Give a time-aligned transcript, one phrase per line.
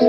[0.00, 0.06] Hi,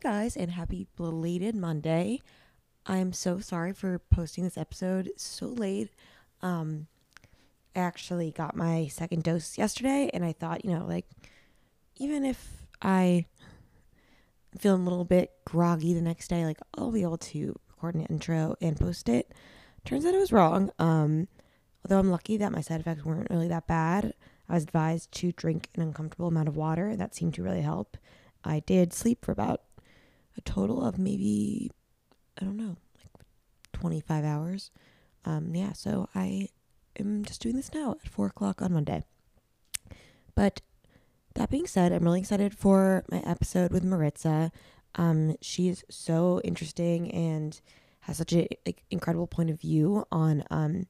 [0.00, 2.20] guys, and happy belated Monday.
[2.84, 5.90] I'm so sorry for posting this episode so late.
[6.40, 6.88] Um,
[7.76, 11.06] I actually got my second dose yesterday, and I thought, you know, like,
[11.94, 13.26] even if I
[14.58, 18.06] feeling a little bit groggy the next day, like, I'll be able to record an
[18.06, 19.32] intro and post it.
[19.84, 20.70] Turns out I was wrong.
[20.78, 21.28] Um,
[21.84, 24.14] although I'm lucky that my side effects weren't really that bad.
[24.48, 26.94] I was advised to drink an uncomfortable amount of water.
[26.96, 27.96] That seemed to really help.
[28.44, 29.62] I did sleep for about
[30.36, 31.70] a total of maybe
[32.40, 33.24] I don't know, like
[33.72, 34.70] 25 hours.
[35.24, 36.48] Um, yeah, so I
[36.98, 39.04] am just doing this now at four o'clock on Monday.
[40.34, 40.60] But
[41.34, 44.52] that being said, I'm really excited for my episode with Maritza.
[44.94, 47.60] Um, she's so interesting and
[48.00, 50.86] has such a like incredible point of view on um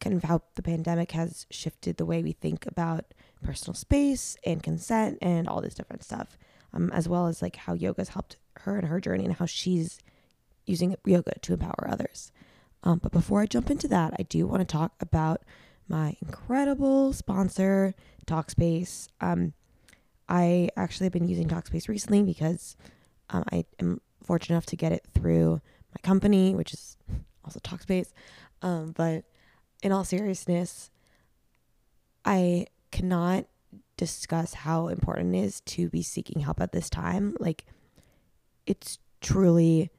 [0.00, 4.60] kind of how the pandemic has shifted the way we think about personal space and
[4.60, 6.36] consent and all this different stuff
[6.72, 9.98] um, as well as like how yoga's helped her in her journey and how she's
[10.66, 12.32] using yoga to empower others.
[12.82, 15.42] Um, but before I jump into that, I do want to talk about
[15.92, 17.94] my incredible sponsor,
[18.26, 19.08] Talkspace.
[19.20, 19.52] Um,
[20.28, 22.76] I actually have been using Talkspace recently because
[23.30, 26.96] um, I am fortunate enough to get it through my company, which is
[27.44, 28.12] also Talkspace.
[28.62, 29.24] Um, but
[29.82, 30.90] in all seriousness,
[32.24, 33.44] I cannot
[33.98, 37.36] discuss how important it is to be seeking help at this time.
[37.38, 37.66] Like,
[38.66, 39.90] it's truly,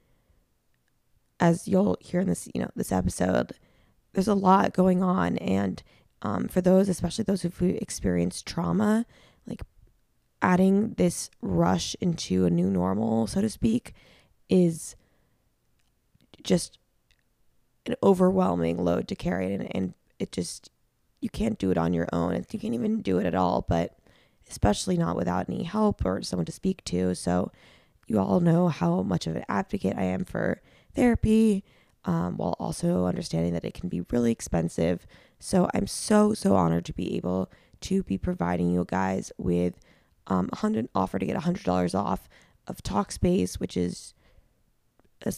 [1.39, 3.53] as you'll hear in this, you know, this episode,
[4.13, 5.81] there's a lot going on, and
[6.21, 9.05] um, for those, especially those who've experienced trauma,
[9.45, 9.61] like
[10.41, 13.93] adding this rush into a new normal, so to speak,
[14.49, 14.95] is
[16.43, 16.77] just
[17.85, 20.69] an overwhelming load to carry, and, and it just
[21.21, 22.35] you can't do it on your own.
[22.51, 23.97] You can't even do it at all, but
[24.49, 27.15] especially not without any help or someone to speak to.
[27.15, 27.51] So,
[28.07, 30.61] you all know how much of an advocate I am for
[30.93, 31.63] therapy,
[32.05, 35.05] um, while also understanding that it can be really expensive.
[35.39, 39.79] So, I'm so, so honored to be able to be providing you guys with
[40.27, 42.29] um, a hundred offer to get a hundred dollars off
[42.67, 44.13] of Talkspace, which is
[45.25, 45.33] a,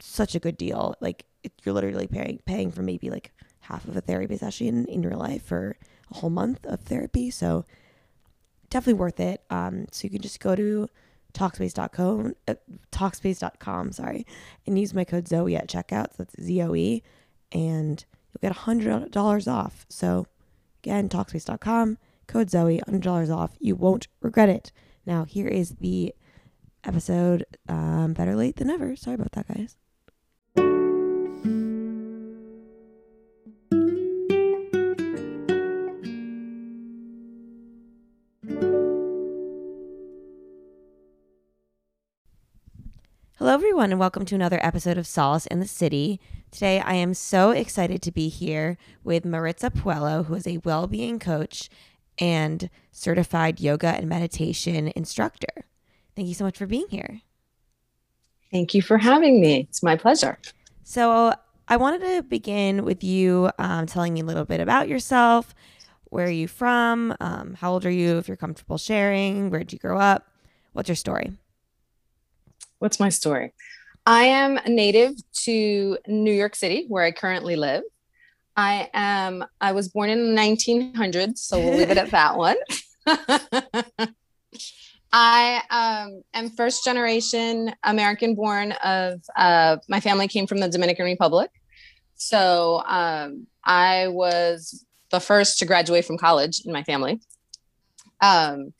[0.00, 0.94] such a good deal.
[1.00, 5.02] Like it, you're literally paying paying for maybe like half of a therapy session in
[5.02, 5.76] your life for
[6.10, 7.30] a whole month of therapy.
[7.30, 7.64] So
[8.70, 9.42] definitely worth it.
[9.50, 10.88] Um, so you can just go to
[11.34, 12.54] talkspace.com, uh,
[12.92, 14.26] talkspace.com, sorry,
[14.66, 16.16] and use my code Zoe at checkout.
[16.16, 17.02] So that's Z O E,
[17.52, 19.84] and you'll get hundred dollars off.
[19.88, 20.26] So
[20.82, 23.56] again, talkspace.com, code Zoe, hundred dollars off.
[23.58, 24.72] You won't regret it.
[25.04, 26.14] Now here is the
[26.84, 27.44] episode.
[27.68, 28.96] Um, better late than never.
[28.96, 29.76] Sorry about that, guys.
[43.74, 46.20] Everyone, and welcome to another episode of Solace in the City.
[46.52, 50.86] Today, I am so excited to be here with Maritza Puello, who is a well
[50.86, 51.68] being coach
[52.16, 55.64] and certified yoga and meditation instructor.
[56.14, 57.22] Thank you so much for being here.
[58.52, 59.66] Thank you for having me.
[59.68, 60.38] It's my pleasure.
[60.84, 61.34] So,
[61.66, 65.52] I wanted to begin with you um, telling me a little bit about yourself.
[66.04, 67.16] Where are you from?
[67.18, 68.18] Um, how old are you?
[68.18, 70.28] If you're comfortable sharing, where did you grow up?
[70.74, 71.32] What's your story?
[72.84, 73.54] What's my story?
[74.04, 75.14] I am a native
[75.44, 77.82] to New York City, where I currently live.
[78.58, 79.42] I am.
[79.58, 82.56] I was born in the 1900s, so we'll leave it at that one.
[85.14, 88.72] I um, am first generation American born.
[88.84, 91.50] Of uh, my family came from the Dominican Republic,
[92.16, 97.18] so um, I was the first to graduate from college in my family.
[98.20, 98.74] Um,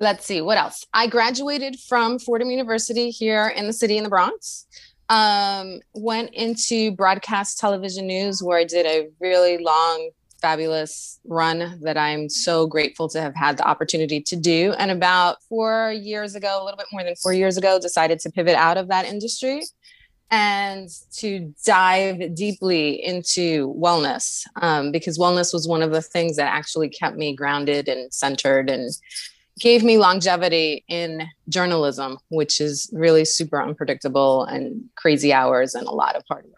[0.00, 0.86] let's see what else?
[0.92, 4.66] I graduated from fordham university here in the city in the bronx.
[5.08, 10.10] Um, went into broadcast television news where i did a really long
[10.40, 14.72] fabulous run that i'm so grateful to have had the opportunity to do.
[14.78, 18.30] And about four years ago a little bit more than four years ago decided to
[18.30, 19.62] pivot out of that industry
[20.30, 26.46] and to dive deeply into wellness um, because wellness was one of the things that
[26.46, 28.90] actually kept me grounded and centered and
[29.60, 35.90] gave me longevity in journalism, which is really super unpredictable and crazy hours and a
[35.90, 36.54] lot of hard work.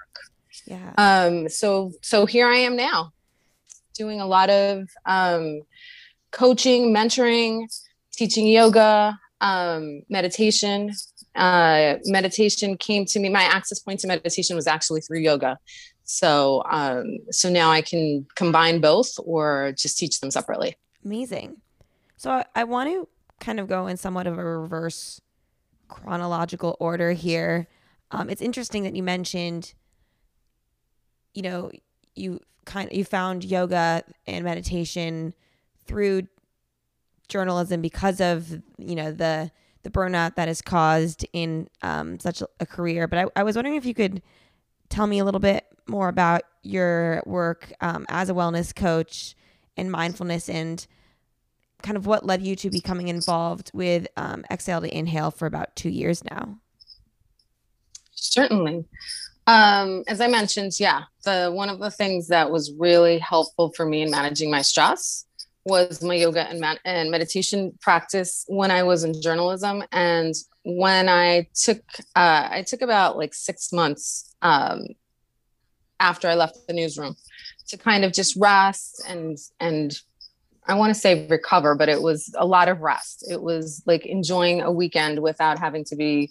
[0.67, 0.93] Yeah.
[0.97, 3.13] Um, so so here I am now,
[3.95, 5.63] doing a lot of um,
[6.31, 7.67] coaching, mentoring,
[8.13, 10.93] teaching yoga, um, meditation.
[11.35, 13.29] Uh, meditation came to me.
[13.29, 15.59] My access point to meditation was actually through yoga.
[16.05, 20.77] So, um, so now I can combine both or just teach them separately.
[21.05, 21.57] Amazing.
[22.23, 23.09] So I, I want to
[23.41, 25.21] kind of go in somewhat of a reverse
[25.89, 27.67] chronological order here.
[28.13, 29.75] Um, it's interesting that you mentioned,
[31.35, 31.73] you know,
[32.15, 35.35] you kind of you found yoga and meditation
[35.85, 36.29] through
[37.27, 39.51] journalism because of you know the
[39.83, 43.09] the burnout that is caused in um, such a career.
[43.09, 44.23] But I, I, was wondering if you could
[44.91, 49.35] tell me a little bit more about your work um, as a wellness coach
[49.77, 50.87] and mindfulness and
[51.83, 55.75] kind of what led you to becoming involved with um, Exhale to Inhale for about
[55.77, 56.59] two years now.
[58.15, 58.85] Certainly.
[59.47, 63.85] Um, as I mentioned, yeah, the one of the things that was really helpful for
[63.85, 65.27] me in managing my stress
[65.65, 69.83] was my yoga and, and meditation practice when I was in journalism.
[69.93, 71.83] And when I took,
[72.17, 74.87] uh, I took about like six months um,
[75.99, 77.17] after I left the newsroom
[77.69, 79.93] to kind of just rest and and
[80.67, 83.25] I want to say recover, but it was a lot of rest.
[83.29, 86.31] It was like enjoying a weekend without having to be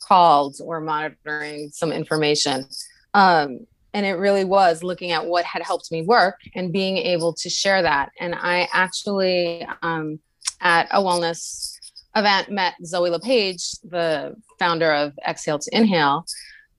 [0.00, 2.66] called or monitoring some information.
[3.14, 7.32] Um, and it really was looking at what had helped me work and being able
[7.34, 8.10] to share that.
[8.20, 10.18] And I actually, um,
[10.60, 11.78] at a wellness
[12.16, 16.26] event, met Zoe LePage, the founder of Exhale to Inhale,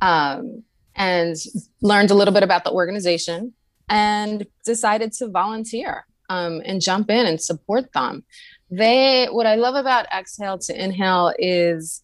[0.01, 0.63] um,
[0.95, 1.35] and
[1.81, 3.53] learned a little bit about the organization
[3.89, 8.23] and decided to volunteer um, and jump in and support them.
[8.69, 12.01] They, what I love about Exhale to Inhale is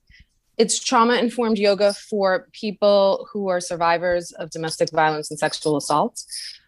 [0.57, 6.21] it's trauma informed yoga for people who are survivors of domestic violence and sexual assault.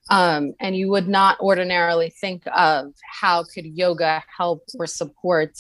[0.10, 5.58] Um, and you would not ordinarily think of how could yoga help or support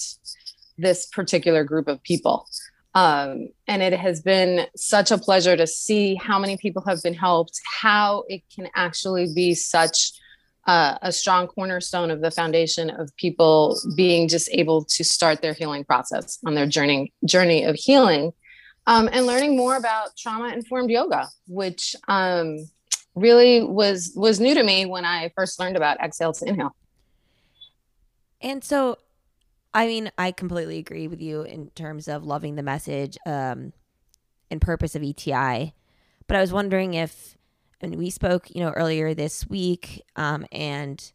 [0.77, 2.47] this particular group of people.
[2.95, 7.13] Um, and it has been such a pleasure to see how many people have been
[7.13, 10.11] helped, how it can actually be such
[10.65, 15.54] uh, a strong cornerstone of the foundation of people being just able to start their
[15.54, 18.31] healing process on their journey journey of healing
[18.88, 22.57] um, and learning more about trauma informed yoga which um,
[23.15, 26.75] really was was new to me when i first learned about exhale to inhale.
[28.42, 28.98] And so
[29.74, 33.74] i mean i completely agree with you in terms of loving the message um,
[34.50, 35.74] and purpose of eti
[36.27, 37.38] but i was wondering if
[37.83, 41.12] and we spoke, you know, earlier this week, um, and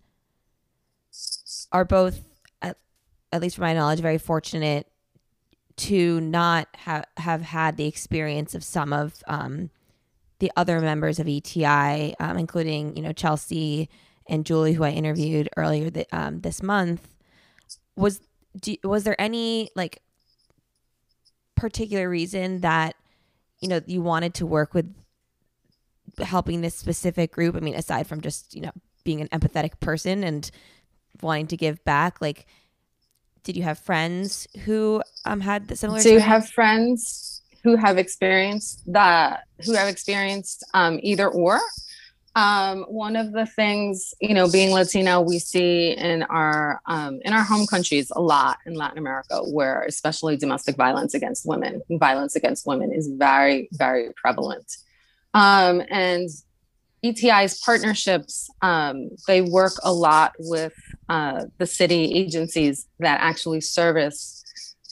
[1.73, 2.21] are both,
[2.61, 2.77] at,
[3.33, 4.87] at least from my knowledge, very fortunate
[5.77, 9.71] to not have have had the experience of some of um,
[10.41, 13.89] the other members of ETI, um, including you know Chelsea
[14.29, 17.09] and Julie, who I interviewed earlier th- um, this month.
[17.97, 18.21] Was
[18.61, 20.03] do, was there any like
[21.57, 22.95] particular reason that
[23.61, 24.93] you know you wanted to work with
[26.19, 27.57] helping this specific group?
[27.57, 28.73] I mean, aside from just, you know,
[29.05, 30.51] being an empathetic person and
[31.23, 32.47] wanting to give back, like,
[33.45, 36.03] did you have friends who um, had the similar?
[36.03, 41.61] Do you have friends who have experienced that, who have experienced um, either or?
[42.37, 47.33] Um, one of the things, you know, being Latino, we see in our um, in
[47.33, 52.37] our home countries a lot in Latin America, where especially domestic violence against women, violence
[52.37, 54.77] against women is very, very prevalent.
[55.35, 56.29] Um, and
[57.03, 60.75] ETI's partnerships, um, they work a lot with
[61.09, 64.43] uh, the city agencies that actually service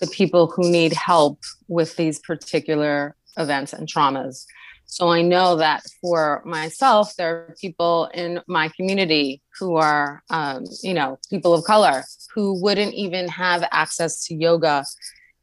[0.00, 4.44] the people who need help with these particular events and traumas.
[4.86, 10.64] So I know that for myself, there are people in my community who are, um,
[10.82, 14.84] you know, people of color who wouldn't even have access to yoga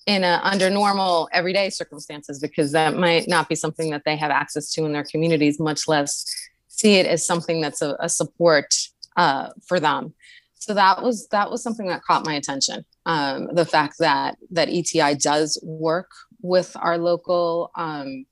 [0.05, 4.31] in a, under normal everyday circumstances because that might not be something that they have
[4.31, 6.25] access to in their communities much less
[6.67, 8.73] see it as something that's a, a support
[9.15, 10.13] uh, for them.
[10.55, 12.85] So that was that was something that caught my attention.
[13.05, 16.09] Um, the fact that that eti does work
[16.41, 18.25] with our local um,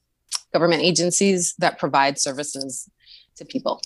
[0.53, 2.89] government agencies that provide services
[3.35, 3.81] to people.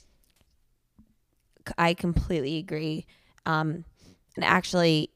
[1.77, 3.07] I completely agree.
[3.45, 3.83] Um,
[4.35, 5.11] and actually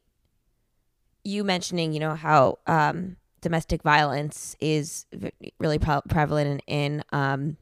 [1.23, 5.05] you mentioning, you know, how um, domestic violence is
[5.59, 7.57] really pre- prevalent in, in um,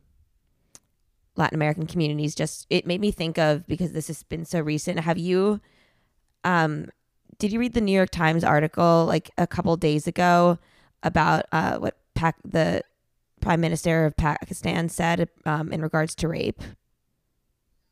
[1.36, 2.36] Latin American communities.
[2.36, 5.00] Just it made me think of because this has been so recent.
[5.00, 5.62] Have you,
[6.44, 6.90] um,
[7.40, 10.58] did you read the New York Times article like a couple days ago
[11.04, 12.82] about uh, what Pac- the
[13.42, 16.62] Prime Minister of Pakistan said um, in regards to rape?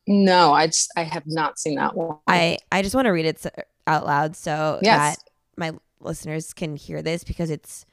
[0.08, 2.18] No, I just I have not seen that one.
[2.28, 3.46] I I just want to read it
[3.88, 5.18] out loud so yes.
[5.18, 5.25] that
[5.58, 7.86] my listeners can hear this because it's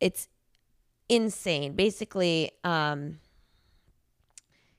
[0.00, 0.28] it's
[1.08, 1.74] insane.
[1.74, 3.18] Basically, um,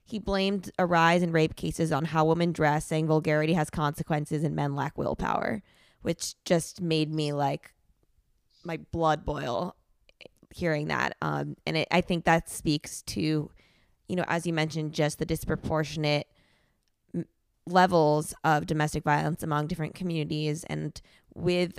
[0.04, 4.42] he blamed a rise in rape cases on how women dress, saying vulgarity has consequences
[4.42, 5.62] and men lack willpower,
[6.02, 7.72] which just made me like
[8.64, 9.76] my blood boil
[10.50, 11.16] hearing that.
[11.22, 13.50] Um, and it, I think that speaks to,
[14.08, 16.26] you know, as you mentioned, just the disproportionate
[17.66, 20.64] levels of domestic violence among different communities.
[20.64, 21.00] And
[21.34, 21.78] with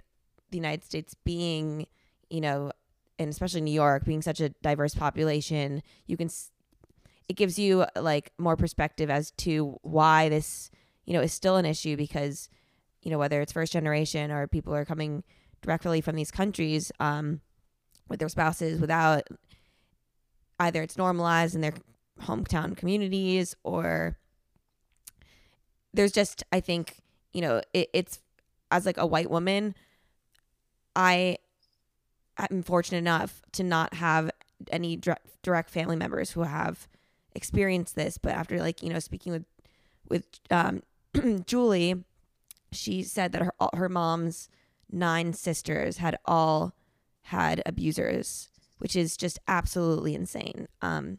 [0.51, 1.87] the United States being,
[2.29, 2.71] you know,
[3.19, 6.29] and especially New York being such a diverse population, you can,
[7.27, 10.69] it gives you like more perspective as to why this,
[11.05, 12.49] you know, is still an issue because,
[13.01, 15.23] you know, whether it's first generation or people are coming
[15.61, 17.41] directly from these countries, um,
[18.07, 19.27] with their spouses without
[20.59, 21.73] either it's normalized in their
[22.21, 24.17] hometown communities or
[25.93, 26.97] there's just I think
[27.33, 28.19] you know it, it's
[28.71, 29.75] as like a white woman
[30.95, 31.37] I
[32.37, 34.31] am fortunate enough to not have
[34.71, 34.99] any
[35.41, 36.87] direct family members who have
[37.35, 39.45] experienced this but after like you know speaking with
[40.09, 40.83] with um,
[41.45, 42.03] Julie
[42.71, 44.49] she said that her her mom's
[44.91, 46.73] nine sisters had all
[47.23, 50.67] had abusers, which is just absolutely insane.
[50.81, 51.17] Um,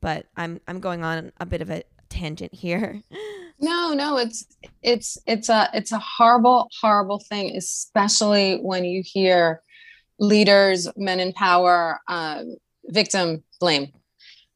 [0.00, 3.02] but I'm I'm going on a bit of a tangent here.
[3.58, 4.46] No, no, it's
[4.82, 9.62] it's it's a it's a horrible horrible thing, especially when you hear
[10.18, 13.92] leaders, men in power, um, victim blame,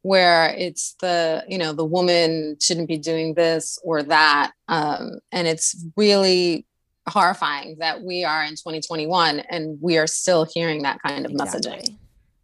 [0.02, 5.49] where it's the you know the woman shouldn't be doing this or that, um, and
[5.49, 6.66] it's really
[7.09, 11.61] horrifying that we are in 2021 and we are still hearing that kind of exactly.
[11.61, 11.97] messaging.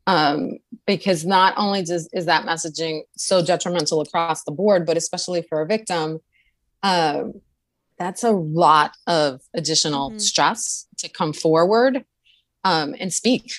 [0.09, 5.43] Um, because not only does is that messaging so detrimental across the board, but especially
[5.43, 6.21] for a victim,
[6.83, 7.41] um,
[7.99, 10.19] that's a lot of additional mm-hmm.
[10.19, 12.05] stress to come forward
[12.65, 13.53] um, and speak.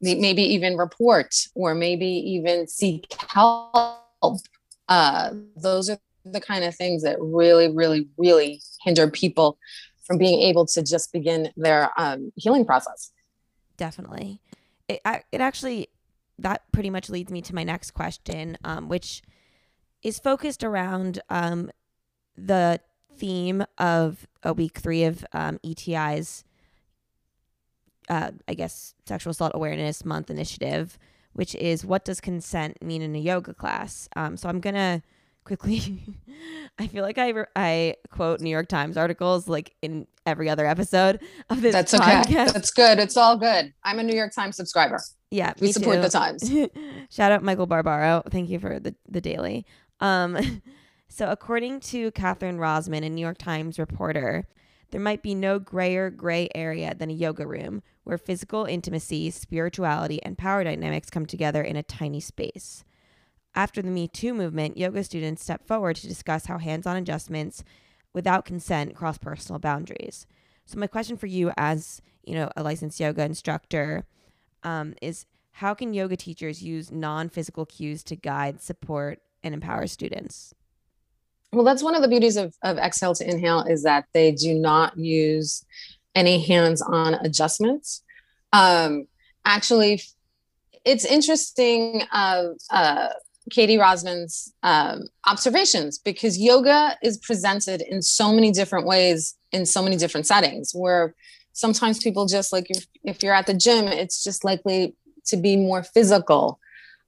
[0.00, 4.40] Maybe even report or maybe even seek help.
[4.88, 9.58] Uh, those are the kind of things that really, really, really hinder people
[10.04, 13.10] from being able to just begin their um, healing process.
[13.76, 14.40] Definitely.
[14.88, 15.00] It,
[15.32, 15.88] it actually,
[16.38, 19.22] that pretty much leads me to my next question, um, which
[20.02, 21.70] is focused around um,
[22.36, 22.80] the
[23.16, 26.44] theme of a week three of um, ETI's,
[28.08, 30.98] uh, I guess, Sexual Assault Awareness Month initiative,
[31.32, 34.08] which is what does consent mean in a yoga class?
[34.16, 35.02] Um, so I'm going to
[35.46, 36.02] quickly
[36.78, 41.20] i feel like i i quote new york times articles like in every other episode
[41.50, 42.24] of this that's podcast.
[42.24, 42.98] okay that's good.
[42.98, 43.72] It's all good.
[43.84, 45.00] I'm a new york times subscriber.
[45.30, 46.02] Yeah we support too.
[46.02, 46.50] the times.
[47.10, 48.24] Shout out michael barbaro.
[48.28, 49.64] Thank you for the the daily.
[50.00, 50.36] Um
[51.08, 54.46] so according to katherine rosman a new york times reporter
[54.90, 60.22] there might be no grayer gray area than a yoga room where physical intimacy spirituality
[60.22, 62.84] and power dynamics come together in a tiny space
[63.56, 67.64] after the Me Too movement, yoga students stepped forward to discuss how hands on adjustments
[68.12, 70.26] without consent cross personal boundaries.
[70.66, 74.04] So, my question for you, as you know, a licensed yoga instructor,
[74.62, 79.86] um, is how can yoga teachers use non physical cues to guide, support, and empower
[79.86, 80.54] students?
[81.52, 84.54] Well, that's one of the beauties of, of Exhale to Inhale is that they do
[84.54, 85.64] not use
[86.14, 88.02] any hands on adjustments.
[88.52, 89.06] Um,
[89.44, 90.02] actually,
[90.84, 92.02] it's interesting.
[92.12, 93.08] Uh, uh,
[93.50, 99.82] Katie Rosman's um, observations because yoga is presented in so many different ways in so
[99.82, 101.14] many different settings where
[101.52, 104.94] sometimes people just like if, if you're at the gym it's just likely
[105.26, 106.58] to be more physical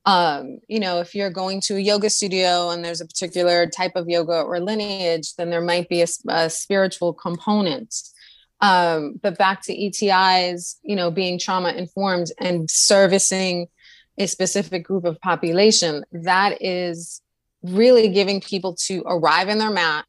[0.07, 3.93] um, you know if you're going to a yoga studio and there's a particular type
[3.95, 7.95] of yoga or lineage then there might be a, a spiritual component.
[8.61, 13.69] Um, but back to etis you know being trauma informed and servicing
[14.19, 17.23] a specific group of population, that is
[17.63, 20.05] really giving people to arrive in their mat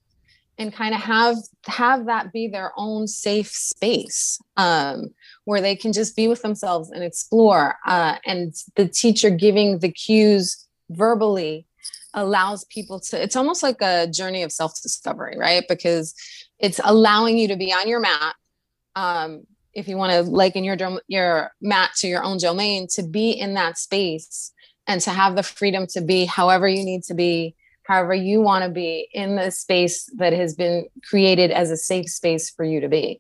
[0.60, 5.08] and kind of have have that be their own safe space um,
[5.46, 9.92] where they can just be with themselves and explore uh, and the teacher giving the
[9.92, 11.66] cues verbally
[12.14, 15.64] allows people to it's almost like a journey of self-discovery right?
[15.68, 16.14] Because
[16.60, 18.36] it's allowing you to be on your mat
[18.96, 23.32] um, if you want to liken your your mat to your own domain to be
[23.32, 24.52] in that space
[24.88, 27.56] and to have the freedom to be however you need to be
[27.90, 32.08] however you want to be in the space that has been created as a safe
[32.08, 33.20] space for you to be.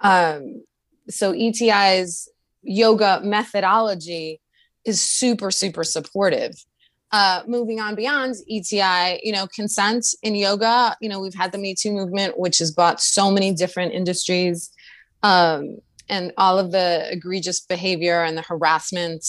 [0.00, 0.64] Um,
[1.08, 2.28] so eti's
[2.62, 4.40] yoga methodology
[4.84, 6.54] is super super supportive.
[7.12, 11.58] Uh, moving on beyond ETI, you know, consent in yoga, you know, we've had the
[11.58, 14.70] Me Too movement, which has brought so many different industries
[15.22, 19.24] um, and all of the egregious behavior and the harassment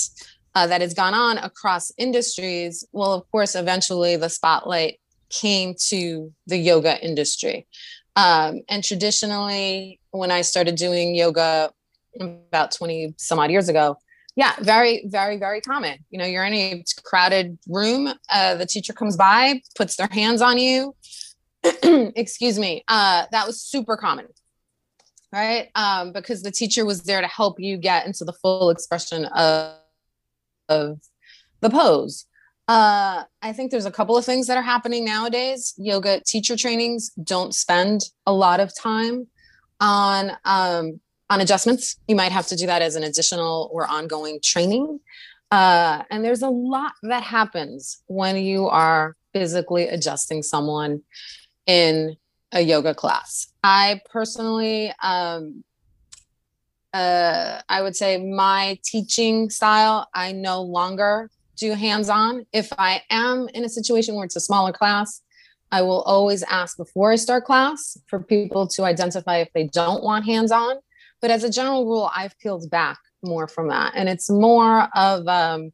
[0.57, 2.83] uh, that has gone on across industries.
[2.91, 4.99] Well, of course, eventually the spotlight
[5.29, 7.67] came to the yoga industry.
[8.15, 11.71] Um, and traditionally, when I started doing yoga
[12.19, 13.97] about 20 some odd years ago,
[14.35, 18.93] yeah very very very common you know you're in a crowded room uh, the teacher
[18.93, 20.95] comes by puts their hands on you
[22.15, 24.27] excuse me uh, that was super common
[25.33, 29.25] right um, because the teacher was there to help you get into the full expression
[29.25, 29.73] of,
[30.69, 31.00] of
[31.62, 32.25] the pose
[32.67, 37.12] uh, i think there's a couple of things that are happening nowadays yoga teacher trainings
[37.24, 39.27] don't spend a lot of time
[39.79, 41.97] on um, on adjustments.
[42.07, 45.00] You might have to do that as an additional or ongoing training.
[45.51, 51.01] Uh, and there's a lot that happens when you are physically adjusting someone
[51.65, 52.15] in
[52.51, 53.47] a yoga class.
[53.63, 55.63] I personally, um,
[56.98, 62.46] uh, I would say my teaching style, I no longer do hands on.
[62.51, 65.22] If I am in a situation where it's a smaller class,
[65.72, 70.04] I will always ask before I start class for people to identify if they don't
[70.04, 70.77] want hands on.
[71.22, 73.94] But as a general rule, I've peeled back more from that.
[73.96, 75.74] And it's more of, um,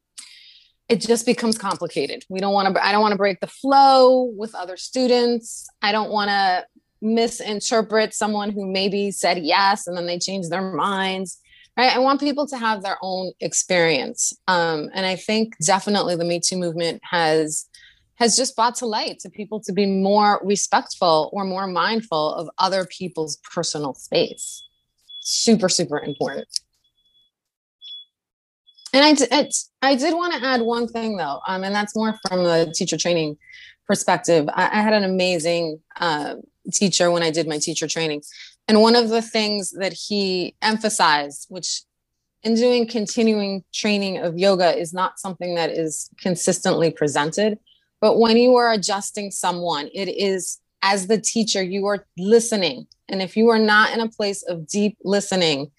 [0.89, 2.25] it just becomes complicated.
[2.27, 5.69] We don't want to, I don't want to break the flow with other students.
[5.81, 6.65] I don't want to
[7.03, 11.39] misinterpret someone who maybe said yes and then they change their minds.
[11.75, 11.95] Right.
[11.95, 14.31] I want people to have their own experience.
[14.47, 17.67] Um, and I think definitely the Me Too movement has
[18.15, 22.47] has just brought to light to people to be more respectful or more mindful of
[22.59, 24.61] other people's personal space
[25.19, 26.47] super super important
[28.93, 32.15] and I, it's, I did want to add one thing though, um, and that's more
[32.27, 33.37] from the teacher training
[33.87, 34.47] perspective.
[34.53, 36.35] I, I had an amazing uh,
[36.71, 38.21] teacher when I did my teacher training.
[38.67, 41.81] And one of the things that he emphasized, which
[42.43, 47.57] in doing continuing training of yoga is not something that is consistently presented,
[48.01, 52.85] but when you are adjusting someone, it is as the teacher, you are listening.
[53.07, 55.71] And if you are not in a place of deep listening,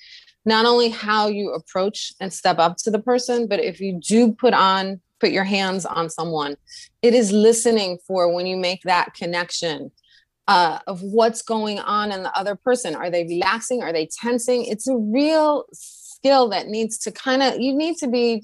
[0.46, 4.32] not only how you approach and step up to the person, but if you do
[4.32, 6.56] put on, put your hands on someone,
[7.02, 9.90] it is listening for when you make that connection
[10.46, 12.94] uh, of what's going on in the other person.
[12.94, 13.83] Are they relaxing?
[13.83, 14.64] Are they tensing?
[14.64, 18.42] It's a real skill that needs to kind of, you need to be,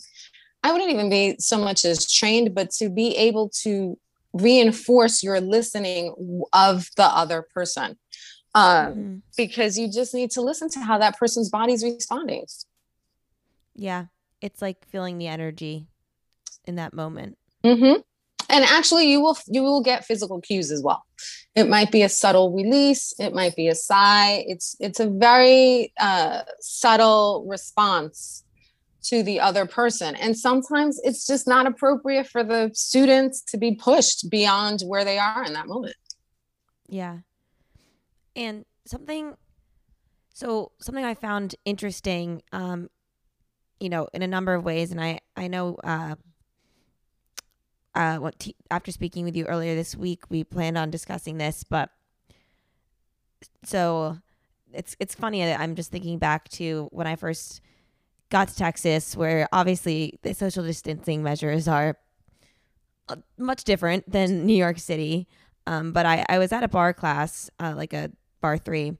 [0.62, 3.98] I wouldn't even be so much as trained, but to be able to
[4.32, 7.96] reinforce your listening of the other person
[8.54, 9.16] um, mm-hmm.
[9.36, 12.44] because you just need to listen to how that person's body's responding
[13.74, 14.06] yeah
[14.40, 15.86] it's like feeling the energy
[16.64, 18.00] in that moment mm-hmm.
[18.50, 21.04] And actually you will you will get physical cues as well
[21.54, 25.92] it might be a subtle release it might be a sigh it's it's a very
[26.00, 28.44] uh, subtle response
[29.02, 30.14] to the other person.
[30.14, 35.18] And sometimes it's just not appropriate for the students to be pushed beyond where they
[35.18, 35.96] are in that moment.
[36.88, 37.18] Yeah.
[38.36, 39.36] And something,
[40.34, 42.90] so something I found interesting, um,
[43.78, 46.16] you know, in a number of ways, and I, I know, uh,
[48.00, 51.64] uh, what t- after speaking with you earlier this week, we planned on discussing this,
[51.64, 51.90] but
[53.62, 54.16] so
[54.72, 57.60] it's it's funny that I'm just thinking back to when I first
[58.30, 61.98] got to Texas, where obviously the social distancing measures are
[63.10, 65.28] uh, much different than New York City.
[65.66, 68.10] Um, but I, I was at a barre class, uh, like a
[68.42, 68.96] Barre3,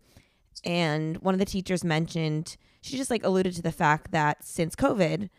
[0.63, 4.77] and one of the teachers mentioned, she just like alluded to the fact that since
[4.77, 5.31] COVID,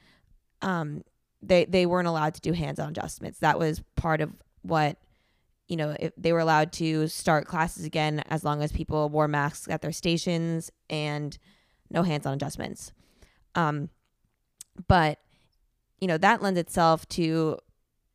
[0.64, 1.04] um,
[1.42, 3.40] they, they weren't allowed to do hands on adjustments.
[3.40, 4.98] That was part of what,
[5.68, 9.28] you know, if they were allowed to start classes again as long as people wore
[9.28, 11.38] masks at their stations and
[11.90, 12.92] no hands on adjustments.
[13.56, 13.90] Um,
[14.88, 15.20] but
[16.00, 17.58] you know that lends itself to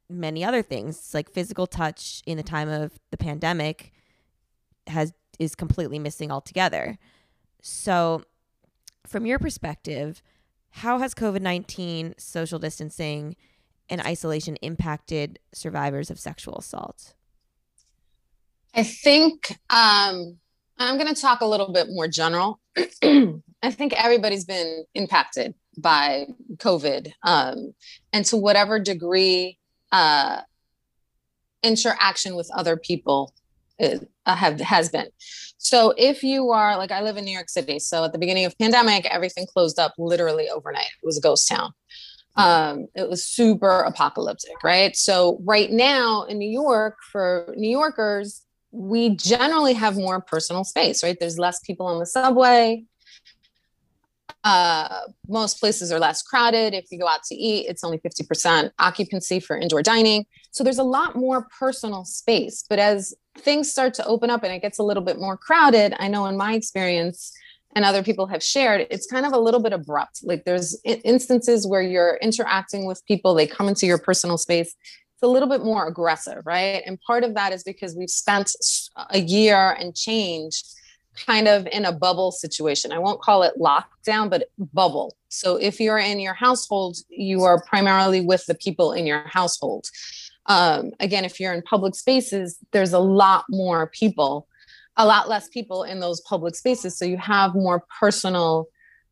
[0.08, 3.92] many other things like physical touch in the time of the pandemic
[4.86, 6.98] has is completely missing altogether.
[7.60, 8.22] So,
[9.06, 10.22] from your perspective,
[10.76, 13.34] how has COVID 19 social distancing
[13.88, 17.14] and isolation impacted survivors of sexual assault?
[18.74, 20.36] I think um,
[20.76, 22.60] I'm going to talk a little bit more general.
[23.02, 27.72] I think everybody's been impacted by COVID, um,
[28.12, 29.58] and to whatever degree,
[29.92, 30.42] uh,
[31.62, 33.32] interaction with other people
[33.80, 35.08] uh, have has been.
[35.66, 38.44] So if you are like I live in New York City, so at the beginning
[38.44, 40.86] of pandemic, everything closed up literally overnight.
[41.02, 41.72] It was a ghost town.
[42.36, 44.94] Um, it was super apocalyptic, right?
[44.94, 51.02] So right now in New York, for New Yorkers, we generally have more personal space,
[51.02, 51.16] right?
[51.18, 52.84] There's less people on the subway.
[54.44, 56.74] Uh, most places are less crowded.
[56.74, 60.26] If you go out to eat, it's only 50% occupancy for indoor dining.
[60.52, 62.64] So there's a lot more personal space.
[62.68, 65.94] But as things start to open up and it gets a little bit more crowded,
[65.98, 67.32] I know in my experience,
[67.74, 70.20] and other people have shared, it's kind of a little bit abrupt.
[70.22, 74.74] Like there's instances where you're interacting with people, they come into your personal space.
[75.14, 76.82] It's a little bit more aggressive, right?
[76.86, 78.50] And part of that is because we've spent
[79.10, 80.62] a year and change
[81.26, 82.92] kind of in a bubble situation.
[82.92, 85.14] I won't call it lockdown, but bubble.
[85.28, 89.86] So if you're in your household, you are primarily with the people in your household.
[90.48, 94.46] Um, again, if you're in public spaces, there's a lot more people
[94.98, 96.96] a lot less people in those public spaces.
[96.96, 98.66] So you have more personal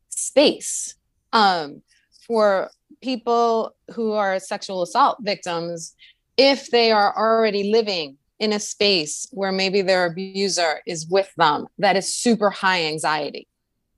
[0.09, 0.95] space.
[1.31, 1.83] Um,
[2.25, 2.71] for
[3.03, 5.93] people who are sexual assault victims
[6.37, 11.67] if they are already living in a space where maybe their abuser is with them
[11.77, 13.47] that is super high anxiety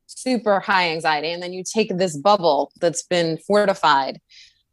[0.08, 1.32] super high anxiety.
[1.32, 4.20] And then you take this bubble that's been fortified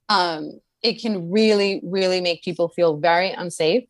[0.08, 3.84] um, it can really really make people feel very unsafe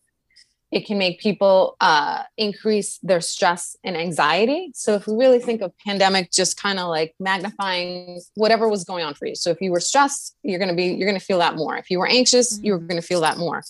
[0.75, 4.73] it can make people uh, increase their stress and anxiety.
[4.75, 9.05] So if we really think of pandemic, just kind of like magnifying whatever was going
[9.05, 9.37] on for you.
[9.37, 11.77] So if you were stressed, you're going to be you're going to feel that more.
[11.77, 12.89] If you were anxious, you're mm-hmm.
[12.89, 13.63] going to feel that more.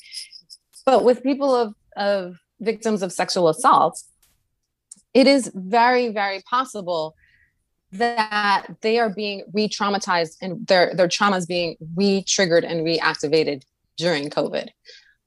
[0.86, 4.02] But with people of of victims of sexual assault,
[5.12, 7.16] it is very very possible
[7.94, 13.62] that they are being re-traumatized and their their trauma is being re-triggered and reactivated
[13.96, 14.68] during COVID.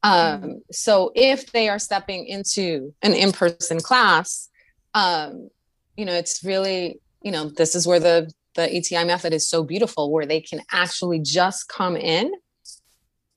[0.03, 0.59] Um, mm.
[0.71, 4.49] so if they are stepping into an in-person class,
[4.93, 5.49] um,
[5.95, 9.63] you know, it's really, you know, this is where the the ETI method is so
[9.63, 12.31] beautiful, where they can actually just come in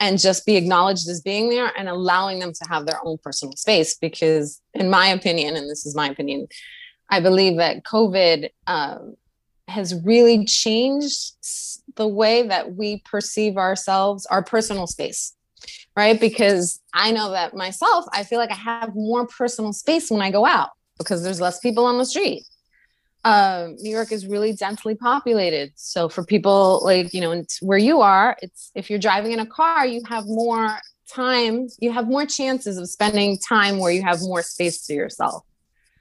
[0.01, 3.55] and just be acknowledged as being there and allowing them to have their own personal
[3.57, 3.97] space.
[3.97, 6.49] Because, in my opinion, and this is my opinion,
[7.11, 9.17] I believe that COVID um,
[9.71, 11.33] has really changed
[11.97, 15.35] the way that we perceive ourselves, our personal space
[15.97, 16.21] right?
[16.21, 20.31] Because I know that myself, I feel like I have more personal space when I
[20.31, 22.45] go out because there's less people on the street.
[23.25, 25.73] Um, New York is really densely populated.
[25.77, 29.47] So for people like, you know, where you are, it's if you're driving in a
[29.47, 34.21] car, you have more time, you have more chances of spending time where you have
[34.23, 35.45] more space to yourself.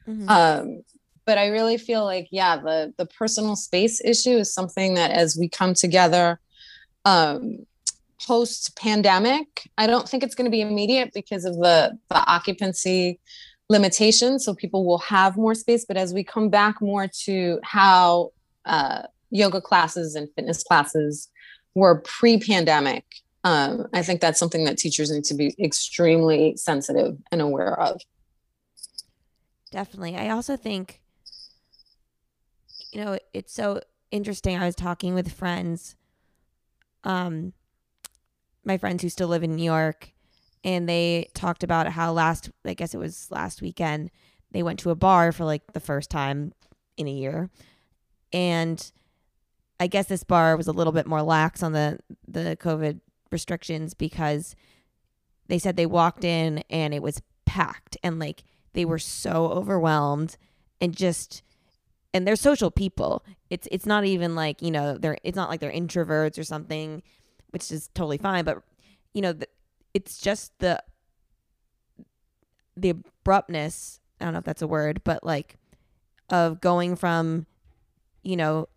[0.07, 0.29] Mm-hmm.
[0.29, 0.83] Um,
[1.29, 5.37] but I really feel like, yeah, the the personal space issue is something that as
[5.37, 6.39] we come together,
[7.05, 7.67] um,
[8.25, 9.69] post pandemic.
[9.77, 13.19] I don't think it's going to be immediate because of the, the occupancy
[13.69, 14.43] limitations.
[14.43, 15.85] So people will have more space.
[15.85, 18.31] But as we come back more to how
[18.65, 21.29] uh, yoga classes and fitness classes
[21.75, 23.05] were pre pandemic,
[23.43, 28.01] um, I think that's something that teachers need to be extremely sensitive and aware of.
[29.71, 30.17] Definitely.
[30.17, 31.01] I also think,
[32.91, 34.57] you know, it's so interesting.
[34.57, 35.95] I was talking with friends
[37.03, 37.53] um,
[38.63, 40.13] my friends who still live in New York,
[40.63, 44.11] and they talked about how last, I guess it was last weekend,
[44.51, 46.53] they went to a bar for like the first time
[46.97, 47.49] in a year,
[48.33, 48.91] and
[49.79, 52.99] I guess this bar was a little bit more lax on the the COVID
[53.31, 54.55] restrictions because
[55.47, 60.35] they said they walked in and it was packed and like they were so overwhelmed
[60.81, 61.43] and just
[62.13, 63.23] and they're social people.
[63.49, 67.03] It's it's not even like, you know, they're it's not like they're introverts or something
[67.51, 68.45] which is totally fine.
[68.45, 68.61] But
[69.13, 69.47] you know, the,
[69.93, 70.81] it's just the
[72.75, 73.99] the abruptness.
[74.19, 75.55] I don't know if that's a word, but like
[76.29, 77.47] of going from,
[78.23, 78.67] you know,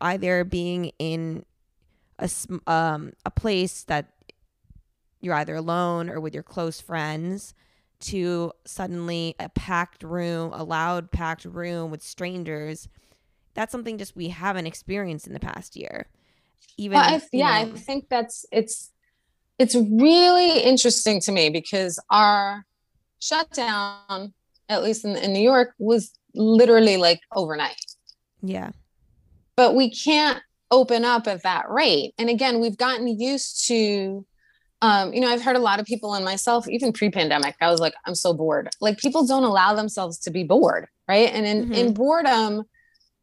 [0.00, 1.44] either being in
[2.18, 2.28] a
[2.66, 4.12] um a place that
[5.20, 7.54] you're either alone or with your close friends
[8.00, 12.88] to suddenly a packed room, a loud packed room with strangers.
[13.54, 16.08] That's something just we haven't experienced in the past year
[16.78, 17.72] even well, I, yeah know.
[17.72, 18.90] i think that's it's
[19.58, 22.64] it's really interesting to me because our
[23.18, 24.32] shutdown
[24.68, 27.84] at least in, in new york was literally like overnight
[28.42, 28.70] yeah
[29.56, 34.24] but we can't open up at that rate and again we've gotten used to
[34.80, 37.80] um, you know, I've heard a lot of people and myself, even pre-pandemic, I was
[37.80, 38.68] like, I'm so bored.
[38.80, 41.30] Like people don't allow themselves to be bored, right?
[41.32, 41.74] And in, mm-hmm.
[41.74, 42.62] in boredom,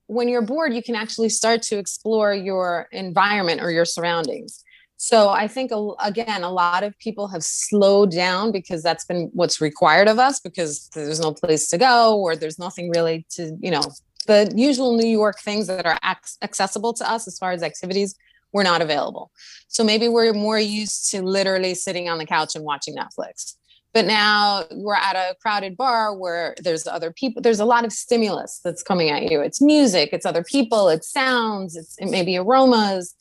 [0.08, 4.64] when you're bored, you can actually start to explore your environment or your surroundings.
[4.98, 9.60] So I think again, a lot of people have slowed down because that's been what's
[9.60, 13.72] required of us because there's no place to go or there's nothing really to, you
[13.72, 13.84] know,
[14.28, 16.00] the usual New York things that are
[16.42, 18.16] accessible to us as far as activities
[18.54, 19.32] we're not available.
[19.68, 23.56] So maybe we're more used to literally sitting on the couch and watching Netflix.
[23.94, 27.94] But now we're at a crowded bar where there's other people, there's a lot of
[27.94, 29.40] stimulus that's coming at you.
[29.40, 33.16] It's music, it's other people, it's sounds, it's it may be aromas.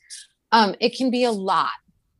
[0.51, 1.71] Um, it can be a lot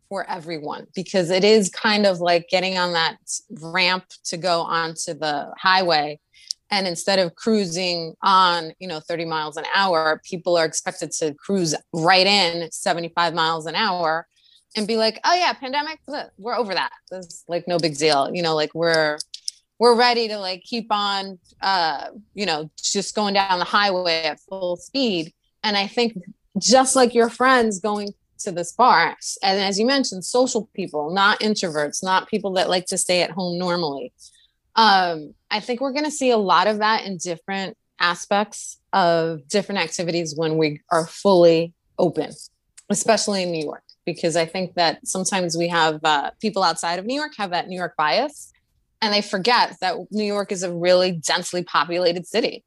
[0.09, 3.17] for everyone because it is kind of like getting on that
[3.61, 6.21] ramp to go onto the highway
[6.75, 11.33] and instead of cruising on you know 30 miles an hour people are expected to
[11.35, 14.27] cruise right in 75 miles an hour
[14.77, 16.01] and be like oh yeah pandemic
[16.37, 16.91] we're over that.
[17.13, 18.31] It's like no big deal.
[18.35, 19.19] You know like we're
[19.79, 24.41] we're ready to like keep on uh you know just going down the highway at
[24.41, 25.33] full speed.
[25.63, 26.19] And i think
[26.59, 28.09] just like your friends going
[28.39, 32.85] to this bar and as you mentioned social people not introverts not people that like
[32.87, 34.13] to stay at home normally.
[34.77, 39.47] Um, I think we're going to see a lot of that in different aspects of
[39.47, 42.33] different activities when we are fully open,
[42.91, 47.07] especially in New York, because I think that sometimes we have uh, people outside of
[47.07, 48.53] New York have that New York bias
[49.01, 52.65] and they forget that New York is a really densely populated city.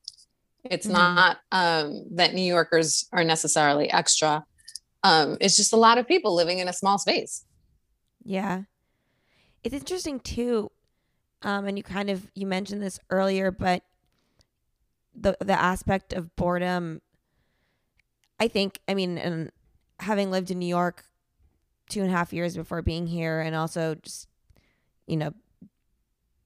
[0.63, 0.95] It's mm-hmm.
[0.95, 4.45] not um, that New Yorkers are necessarily extra.
[5.03, 7.43] Um, it's just a lot of people living in a small space.
[8.23, 8.61] Yeah.
[9.65, 10.71] It's interesting too
[11.41, 13.83] um, and you kind of you mentioned this earlier, but
[15.15, 17.01] the the aspect of boredom.
[18.39, 19.51] I think I mean, and
[19.99, 21.05] having lived in New York
[21.89, 24.27] two and a half years before being here, and also just
[25.05, 25.33] you know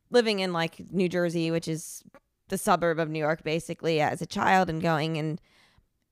[0.10, 2.04] living in like New Jersey, which is
[2.50, 5.42] the suburb of New York, basically as a child, and going and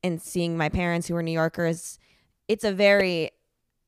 [0.04, 2.00] and seeing my parents who were New Yorkers.
[2.48, 3.32] It's a very,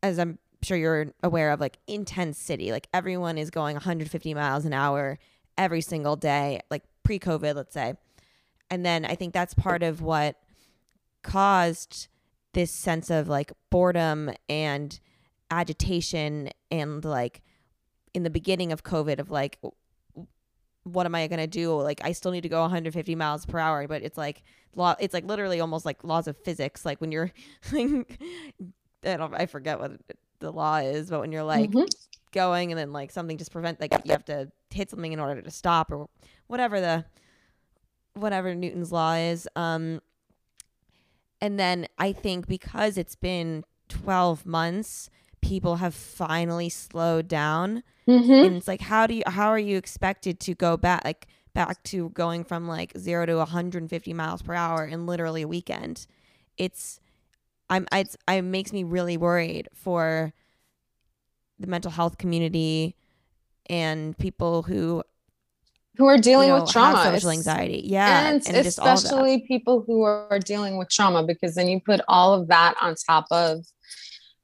[0.03, 2.71] as I'm sure you're aware of like intense city.
[2.71, 5.19] Like everyone is going 150 miles an hour
[5.57, 7.95] every single day, like pre COVID, let's say.
[8.69, 10.37] And then I think that's part of what
[11.23, 12.07] caused
[12.53, 14.99] this sense of like boredom and
[15.49, 17.41] agitation and like
[18.13, 19.59] in the beginning of COVID of like
[20.83, 21.79] what am I gonna do?
[21.79, 24.43] Like I still need to go 150 miles per hour, but it's like
[24.75, 24.95] law.
[24.99, 26.85] It's like literally almost like laws of physics.
[26.85, 27.31] Like when you're,
[27.71, 28.19] like
[29.03, 29.91] I don't, I forget what
[30.41, 31.85] the law is, but when you're like mm-hmm.
[32.31, 35.41] going and then like something just prevent like you have to hit something in order
[35.41, 36.07] to stop or
[36.47, 37.05] whatever the
[38.13, 39.47] whatever Newton's law is.
[39.55, 40.01] Um
[41.39, 45.09] and then I think because it's been 12 months,
[45.41, 47.83] people have finally slowed down.
[48.07, 48.31] Mm-hmm.
[48.31, 51.83] And it's like how do you how are you expected to go back like back
[51.83, 56.07] to going from like 0 to 150 miles per hour in literally a weekend?
[56.57, 57.00] It's
[57.71, 60.33] I'm it's it makes me really worried for
[61.57, 62.95] the mental health community
[63.67, 65.03] and people who
[65.97, 70.03] who are dealing you know, with trauma, social anxiety, yeah, and, and especially people who
[70.03, 73.65] are dealing with trauma, because then you put all of that on top of,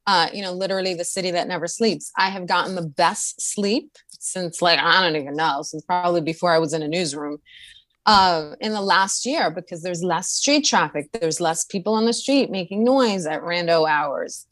[0.06, 2.10] uh, you know, literally the city that never sleeps.
[2.16, 6.52] I have gotten the best sleep since, like, I don't even know, since probably before
[6.52, 7.38] I was in a newsroom
[8.08, 11.10] uh, in the last year because there's less street traffic.
[11.12, 14.46] There's less people on the street making noise at rando hours.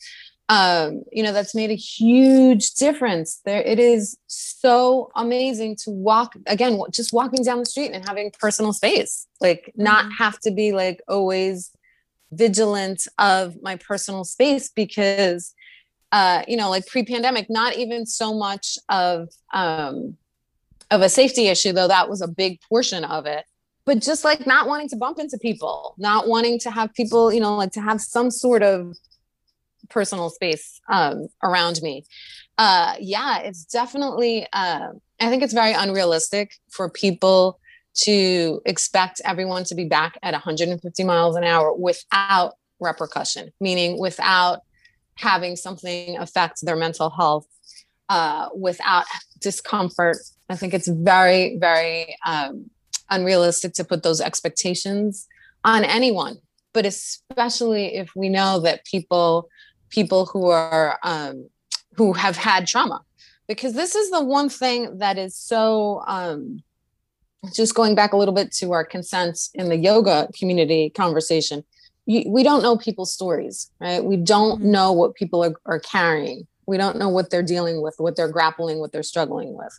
[0.50, 3.40] Um, you know, that's made a huge difference.
[3.46, 8.30] There, it is so amazing to walk again, just walking down the street and having
[8.38, 10.22] personal space, like not mm-hmm.
[10.22, 11.70] have to be like always
[12.32, 15.54] vigilant of my personal space because
[16.12, 20.18] uh, you know, like pre-pandemic, not even so much of um
[20.90, 23.44] of a safety issue, though that was a big portion of it.
[23.84, 27.40] But just like not wanting to bump into people, not wanting to have people, you
[27.40, 28.96] know, like to have some sort of
[29.88, 32.04] personal space um, around me.
[32.58, 34.88] Uh, yeah, it's definitely, uh,
[35.20, 37.60] I think it's very unrealistic for people
[37.98, 44.60] to expect everyone to be back at 150 miles an hour without repercussion, meaning without
[45.14, 47.46] having something affect their mental health,
[48.08, 49.04] uh, without
[49.40, 50.18] discomfort
[50.48, 52.70] I think it's very, very um,
[53.10, 55.26] unrealistic to put those expectations
[55.64, 56.38] on anyone,
[56.72, 59.48] but especially if we know that people,
[59.90, 61.48] people who are um,
[61.94, 63.00] who have had trauma,
[63.48, 66.02] because this is the one thing that is so.
[66.06, 66.62] Um,
[67.54, 71.62] just going back a little bit to our consent in the yoga community conversation,
[72.06, 74.04] we don't know people's stories, right?
[74.04, 74.70] We don't mm-hmm.
[74.70, 76.46] know what people are, are carrying.
[76.66, 79.78] We don't know what they're dealing with, what they're grappling, what they're struggling with.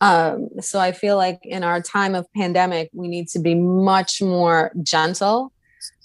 [0.00, 4.20] Um, so I feel like in our time of pandemic, we need to be much
[4.20, 5.52] more gentle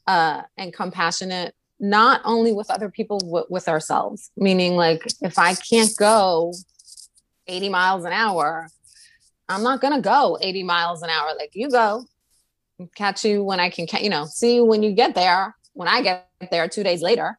[0.08, 4.32] uh, and compassionate, not only with other people, with ourselves.
[4.38, 6.54] Meaning, like, if I can't go
[7.48, 8.68] 80 miles an hour,
[9.50, 11.32] I'm not to go 80 miles an hour.
[11.38, 12.06] Like, you go,
[12.96, 16.02] catch you when I can, you know, see you when you get there, when I
[16.02, 17.38] get there two days later.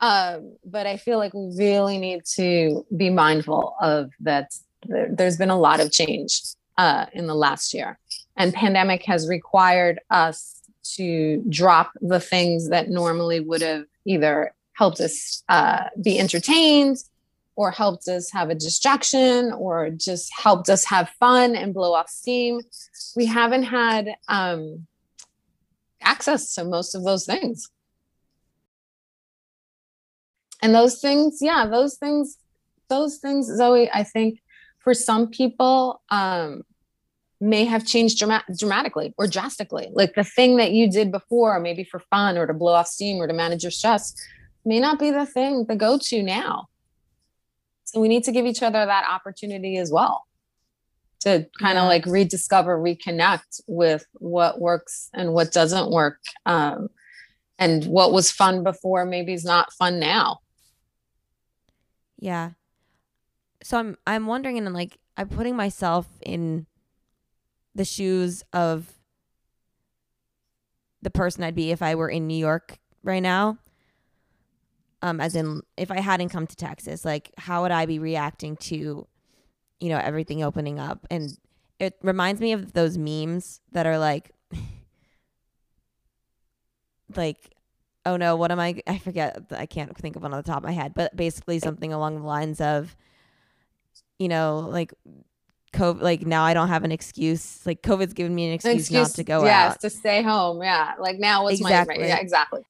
[0.00, 4.50] Um, but I feel like we really need to be mindful of that.
[4.86, 6.40] There's been a lot of change
[6.76, 7.98] uh, in the last year,
[8.36, 10.60] and pandemic has required us
[10.96, 16.98] to drop the things that normally would have either helped us uh, be entertained
[17.56, 22.08] or helped us have a distraction or just helped us have fun and blow off
[22.08, 22.60] steam.
[23.16, 24.86] We haven't had um,
[26.02, 27.70] access to most of those things.
[30.62, 32.38] And those things, yeah, those things,
[32.88, 34.40] those things, Zoe, I think
[34.84, 36.62] for some people, um,
[37.40, 39.90] may have changed dramatically or drastically.
[39.92, 43.20] Like the thing that you did before, maybe for fun or to blow off steam
[43.20, 44.14] or to manage your stress,
[44.64, 46.68] may not be the thing, the go to now.
[47.84, 50.24] So we need to give each other that opportunity as well
[51.20, 56.18] to kind of like rediscover, reconnect with what works and what doesn't work.
[56.46, 56.88] Um,
[57.58, 60.40] and what was fun before maybe is not fun now.
[62.18, 62.50] Yeah.
[63.64, 66.66] So I'm I'm wondering and I'm like I'm putting myself in
[67.74, 68.92] the shoes of
[71.02, 73.58] the person I'd be if I were in New York right now
[75.04, 78.56] um, as in if I hadn't come to Texas, like how would I be reacting
[78.56, 79.06] to,
[79.78, 81.06] you know, everything opening up?
[81.10, 81.36] And
[81.78, 84.30] it reminds me of those memes that are like,
[87.14, 87.54] like,
[88.06, 88.80] oh no, what am I?
[88.86, 89.42] I forget.
[89.50, 92.20] I can't think of one on the top of my head, but basically something along
[92.20, 92.96] the lines of,
[94.18, 94.92] you know, like
[95.72, 97.64] COVID, like now I don't have an excuse.
[97.66, 99.44] Like COVID's given me an excuse, excuse not to go out.
[99.44, 99.80] yes, out.
[99.80, 100.62] to stay home.
[100.62, 100.92] Yeah.
[100.98, 101.98] Like now what's exactly.
[101.98, 102.62] my, yeah, exactly.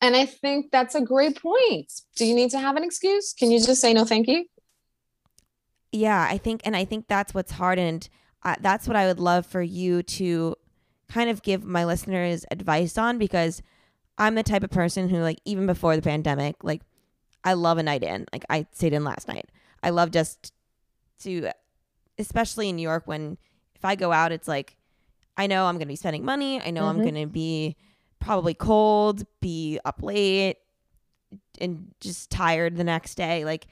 [0.00, 1.92] And I think that's a great point.
[2.16, 3.32] Do you need to have an excuse?
[3.32, 4.44] Can you just say no, thank you?
[5.92, 7.78] Yeah, I think, and I think that's what's hard.
[7.78, 8.06] And
[8.42, 10.54] uh, that's what I would love for you to
[11.08, 13.62] kind of give my listeners advice on because
[14.18, 16.82] I'm the type of person who, like, even before the pandemic, like,
[17.44, 18.26] I love a night in.
[18.32, 19.50] Like, I stayed in last night.
[19.82, 20.52] I love just
[21.20, 21.50] to,
[22.18, 23.38] especially in New York, when
[23.74, 24.76] if I go out, it's like,
[25.36, 26.60] I know I'm going to be spending money.
[26.60, 27.00] I know mm-hmm.
[27.00, 27.76] I'm going to be
[28.18, 30.56] probably cold, be up late,
[31.60, 33.44] and just tired the next day.
[33.44, 33.66] Like,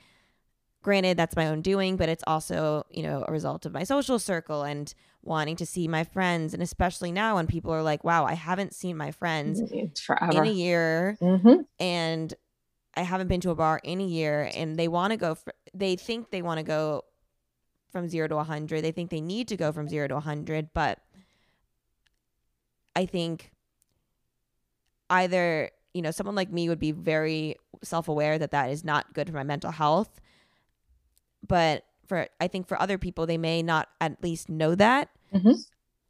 [0.83, 4.19] granted, that's my own doing, but it's also, you know, a result of my social
[4.19, 6.53] circle and wanting to see my friends.
[6.53, 9.63] And especially now when people are like, wow, I haven't seen my friends
[10.05, 10.45] Forever.
[10.45, 11.17] in a year.
[11.23, 11.63] Mm-hmm.
[11.81, 12.35] And
[12.95, 14.51] I haven't been to a bar in a year.
[14.55, 17.05] And they want to go, for, they think they want to go
[17.95, 18.83] from zero to 100.
[18.83, 20.71] They think they need to go from zero to 100.
[20.75, 20.99] But
[22.97, 23.53] I think
[25.09, 29.29] either you know someone like me would be very self-aware that that is not good
[29.29, 30.21] for my mental health
[31.47, 35.53] but for i think for other people they may not at least know that mm-hmm.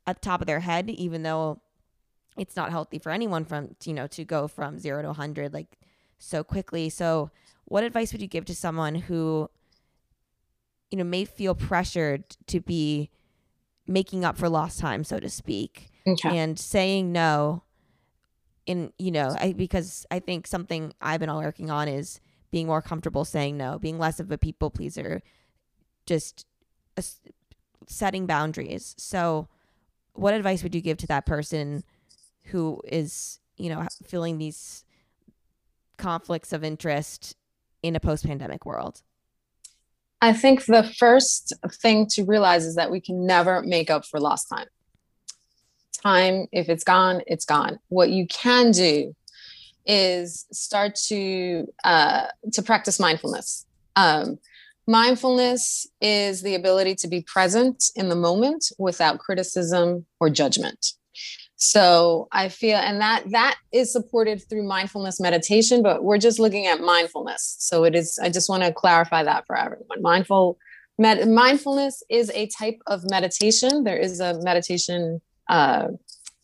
[0.07, 1.61] at the top of their head even though
[2.39, 5.77] it's not healthy for anyone from you know to go from 0 to 100 like
[6.19, 7.31] so quickly so
[7.65, 9.51] what advice would you give to someone who
[10.91, 13.11] you know may feel pressured to be
[13.87, 16.39] making up for lost time so to speak okay.
[16.39, 17.63] and saying no
[18.67, 22.21] in you know I, because i think something i've been all working on is
[22.51, 25.23] being more comfortable saying no being less of a people pleaser
[26.07, 26.47] just
[26.97, 27.05] a,
[27.87, 29.49] setting boundaries so
[30.15, 31.85] what advice would you give to that person
[32.45, 34.85] who is you know feeling these
[35.97, 37.37] conflicts of interest
[37.83, 39.03] in a post-pandemic world
[40.29, 44.19] i think the first thing to realize is that we can never make up for
[44.19, 44.67] lost time
[46.05, 46.47] time.
[46.53, 47.79] If it's gone, it's gone.
[47.89, 49.15] What you can do
[49.87, 53.67] is start to uh, to practice mindfulness.
[53.97, 54.39] Um,
[54.87, 60.93] mindfulness is the ability to be present in the moment without criticism or judgment.
[61.65, 66.67] So I feel, and that that is supported through mindfulness meditation, but we're just looking
[66.67, 67.57] at mindfulness.
[67.59, 68.19] So it is.
[68.23, 70.03] I just want to clarify that for everyone.
[70.03, 70.59] Mindful
[70.99, 73.83] med, mindfulness is a type of meditation.
[73.83, 75.89] There is a meditation uh,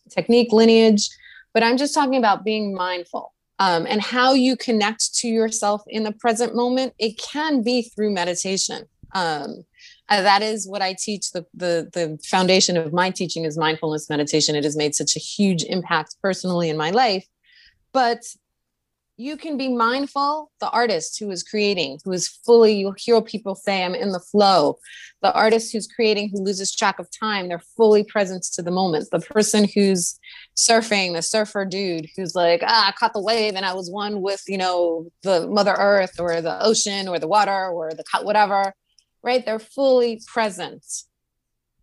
[0.08, 1.10] technique lineage,
[1.52, 6.02] but I'm just talking about being mindful um, and how you connect to yourself in
[6.02, 6.94] the present moment.
[6.98, 8.86] It can be through meditation.
[9.14, 9.64] Um,
[10.10, 11.30] uh, that is what I teach.
[11.30, 14.56] The, the the foundation of my teaching is mindfulness meditation.
[14.56, 17.26] It has made such a huge impact personally in my life.
[17.92, 18.24] But
[19.20, 23.54] you can be mindful the artist who is creating who is fully you'll hear people
[23.54, 24.78] say i'm in the flow
[25.20, 29.06] the artist who's creating who loses track of time they're fully present to the moment
[29.12, 30.18] the person who's
[30.56, 34.22] surfing the surfer dude who's like ah i caught the wave and i was one
[34.22, 38.72] with you know the mother earth or the ocean or the water or the whatever
[39.22, 40.84] right they're fully present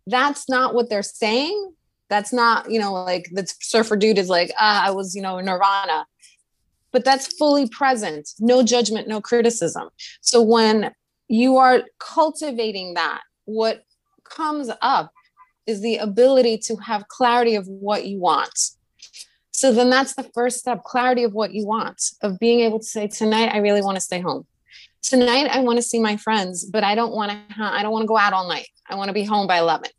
[0.06, 1.72] that's not what they're saying
[2.08, 5.40] that's not you know like the surfer dude is like ah i was you know
[5.40, 6.06] nirvana
[6.92, 9.88] but that's fully present, no judgment, no criticism.
[10.20, 10.92] So when
[11.28, 13.84] you are cultivating that, what
[14.24, 15.12] comes up
[15.66, 18.58] is the ability to have clarity of what you want.
[19.50, 22.86] So then that's the first step clarity of what you want, of being able to
[22.86, 24.46] say, tonight, I really want to stay home.
[25.02, 28.02] Tonight, I want to see my friends, but I don't want to, I don't want
[28.02, 28.68] to go out all night.
[28.88, 29.90] I want to be home by 11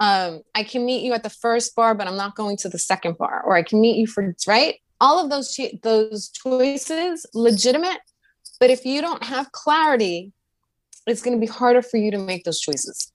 [0.00, 2.78] um, I can meet you at the first bar, but I'm not going to the
[2.78, 4.76] second bar, or I can meet you for right.
[5.00, 7.98] All of those those choices legitimate,
[8.60, 10.32] but if you don't have clarity,
[11.06, 13.12] it's going to be harder for you to make those choices.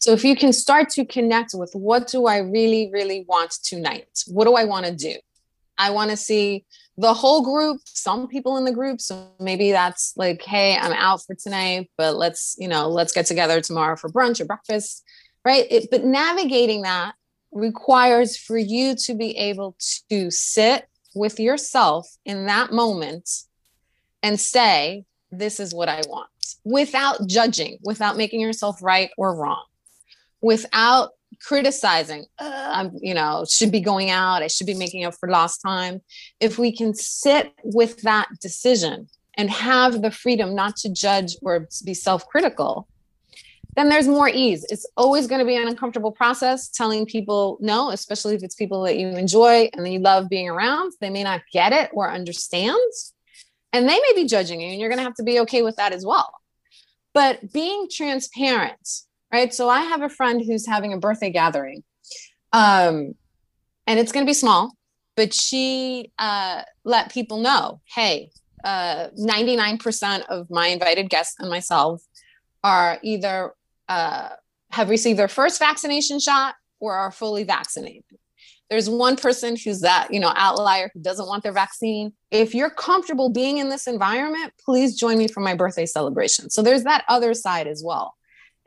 [0.00, 4.06] So if you can start to connect with what do I really really want tonight?
[4.26, 5.16] What do I want to do?
[5.78, 6.64] I want to see
[6.96, 9.00] the whole group, some people in the group.
[9.00, 13.26] So maybe that's like, hey, I'm out for tonight, but let's, you know, let's get
[13.26, 15.04] together tomorrow for brunch or breakfast
[15.48, 15.66] right?
[15.70, 17.14] It, but navigating that
[17.52, 19.76] requires for you to be able
[20.10, 23.30] to sit with yourself in that moment
[24.22, 26.28] and say, This is what I want,
[26.64, 29.64] without judging, without making yourself right or wrong,
[30.42, 35.28] without criticizing i'm you know should be going out i should be making up for
[35.28, 36.00] lost time
[36.40, 41.68] if we can sit with that decision and have the freedom not to judge or
[41.84, 42.88] be self-critical
[43.78, 44.66] then there's more ease.
[44.70, 48.82] It's always going to be an uncomfortable process telling people no, especially if it's people
[48.82, 50.94] that you enjoy and that you love being around.
[51.00, 52.76] They may not get it or understand,
[53.72, 55.76] and they may be judging you, and you're going to have to be okay with
[55.76, 56.28] that as well.
[57.14, 59.02] But being transparent,
[59.32, 59.52] right?
[59.52, 61.82] So I have a friend who's having a birthday gathering,
[62.52, 63.14] um,
[63.86, 64.72] and it's going to be small,
[65.16, 68.30] but she uh, let people know, hey,
[68.64, 72.02] uh, 99% of my invited guests and myself
[72.64, 73.52] are either
[73.88, 74.30] uh,
[74.70, 78.04] have received their first vaccination shot or are fully vaccinated.
[78.70, 82.12] There's one person who's that, you know, outlier who doesn't want their vaccine.
[82.30, 86.50] If you're comfortable being in this environment, please join me for my birthday celebration.
[86.50, 88.14] So there's that other side as well,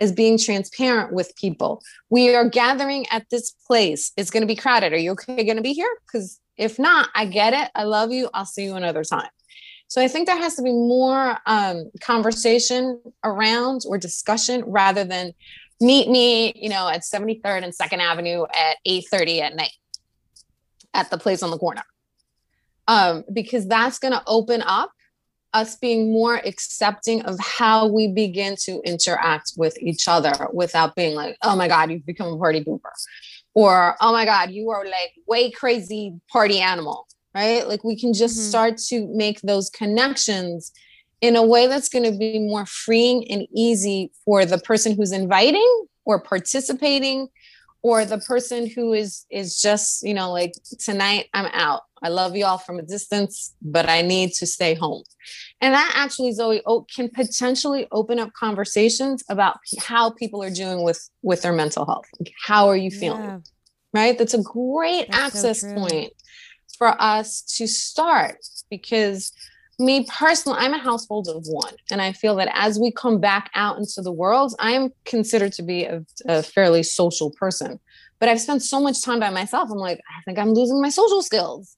[0.02, 1.82] is being transparent with people.
[2.10, 4.12] We are gathering at this place.
[4.18, 4.92] It's going to be crowded.
[4.92, 5.96] Are you okay going to be here?
[6.06, 7.70] Because if not, I get it.
[7.76, 8.28] I love you.
[8.34, 9.30] I'll see you another time.
[9.88, 15.34] So I think there has to be more um, conversation around or discussion rather than
[15.80, 19.74] meet me, you know, at 73rd and 2nd Avenue at 8:30 at night
[20.94, 21.84] at the place on the corner.
[22.88, 24.92] Um, because that's going to open up
[25.54, 31.16] us being more accepting of how we begin to interact with each other without being
[31.16, 32.92] like, oh my God, you've become a party pooper.
[33.54, 37.68] Or, oh my God, you are like way crazy party animal right?
[37.68, 38.50] Like we can just mm-hmm.
[38.50, 40.72] start to make those connections
[41.22, 45.12] in a way that's going to be more freeing and easy for the person who's
[45.12, 47.28] inviting or participating
[47.84, 52.36] or the person who is is just you know like tonight i'm out i love
[52.36, 55.04] you all from a distance but i need to stay home
[55.62, 56.62] and that actually zoe
[56.94, 62.06] can potentially open up conversations about how people are doing with with their mental health
[62.46, 63.40] how are you feeling yeah.
[63.94, 66.14] right that's a great that's access so point
[66.78, 68.38] for us to start
[68.70, 69.32] because
[69.82, 71.74] me personally, I'm a household of one.
[71.90, 75.64] And I feel that as we come back out into the world, I'm considered to
[75.64, 77.80] be a, a, fairly social person.
[78.20, 79.70] But I've spent so much time by myself.
[79.72, 81.76] I'm like, I think I'm losing my social skills.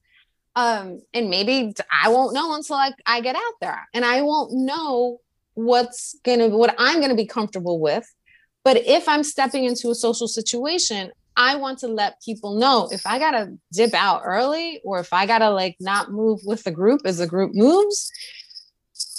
[0.56, 4.52] Um, and maybe I won't know until I, I get out there and I won't
[4.52, 5.20] know
[5.54, 8.08] what's gonna what I'm gonna be comfortable with.
[8.64, 13.06] But if I'm stepping into a social situation, I want to let people know if
[13.06, 17.02] I gotta dip out early or if I gotta like not move with the group
[17.04, 18.10] as the group moves,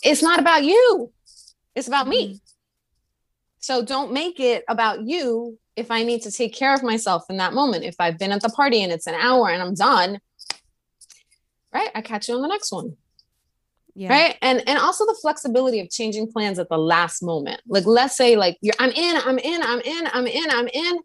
[0.03, 1.11] it's not about you.
[1.75, 2.27] It's about me.
[2.27, 2.37] Mm-hmm.
[3.59, 7.37] So don't make it about you if I need to take care of myself in
[7.37, 7.83] that moment.
[7.83, 10.19] If I've been at the party and it's an hour and I'm done,
[11.75, 11.89] right?
[11.93, 12.97] I catch you on the next one.
[13.93, 14.09] Yeah.
[14.09, 14.37] Right.
[14.41, 17.61] And and also the flexibility of changing plans at the last moment.
[17.67, 20.99] Like let's say like you're I'm in, I'm in, I'm in, I'm in, I'm in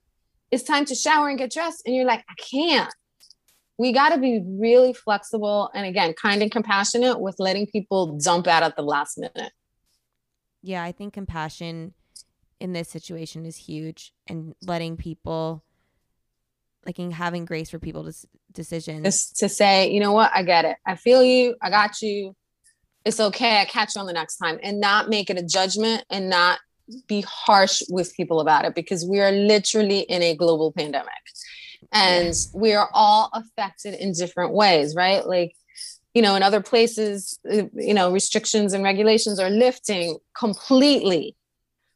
[0.51, 2.93] it's time to shower and get dressed and you're like i can't
[3.79, 8.47] we got to be really flexible and again kind and compassionate with letting people jump
[8.47, 9.53] out at the last minute
[10.63, 11.95] yeah i think compassion
[12.59, 15.65] in this situation is huge and letting people
[16.87, 19.05] like in having grace for people's decisions.
[19.05, 20.31] Just to say you know what?
[20.35, 20.77] I get it.
[20.87, 21.55] I feel you.
[21.63, 22.35] I got you.
[23.05, 23.61] It's okay.
[23.61, 24.59] I catch you on the next time.
[24.63, 26.59] And not make it a judgment and not
[27.07, 31.09] be harsh with people about it because we are literally in a global pandemic.
[31.93, 35.27] And we are all affected in different ways, right?
[35.27, 35.55] Like,
[36.15, 41.37] you know, in other places, uh, you know, restrictions and regulations are lifting completely.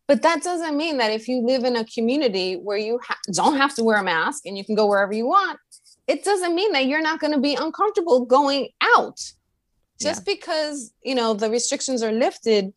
[0.06, 3.56] But that doesn't mean that if you live in a community where you ha- don't
[3.56, 5.58] have to wear a mask and you can go wherever you want,
[6.06, 9.18] it doesn't mean that you're not going to be uncomfortable going out.
[10.00, 10.34] Just yeah.
[10.34, 12.74] because, you know, the restrictions are lifted,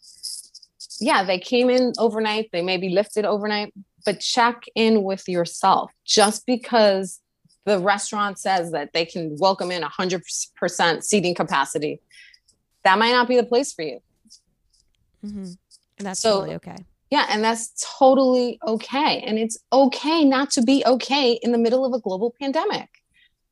[1.00, 3.74] yeah, they came in overnight, they may be lifted overnight,
[4.06, 5.92] but check in with yourself.
[6.06, 7.20] Just because
[7.66, 12.00] the restaurant says that they can welcome in 100% seating capacity,
[12.84, 14.00] that might not be the place for you.
[15.26, 15.44] Mm-hmm.
[15.98, 16.78] And that's so, totally okay.
[17.10, 19.22] Yeah, and that's totally okay.
[19.26, 22.90] And it's okay not to be okay in the middle of a global pandemic.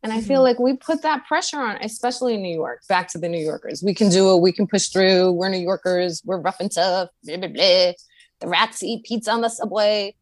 [0.03, 0.43] And I feel mm-hmm.
[0.43, 2.81] like we put that pressure on, especially in New York.
[2.87, 3.81] Back to the New Yorkers.
[3.81, 4.41] We can do it.
[4.41, 5.31] We can push through.
[5.31, 6.21] We're New Yorkers.
[6.23, 7.09] We're rough and tough.
[7.23, 7.91] Blah, blah, blah.
[8.39, 10.13] The rats eat pizza on the subway.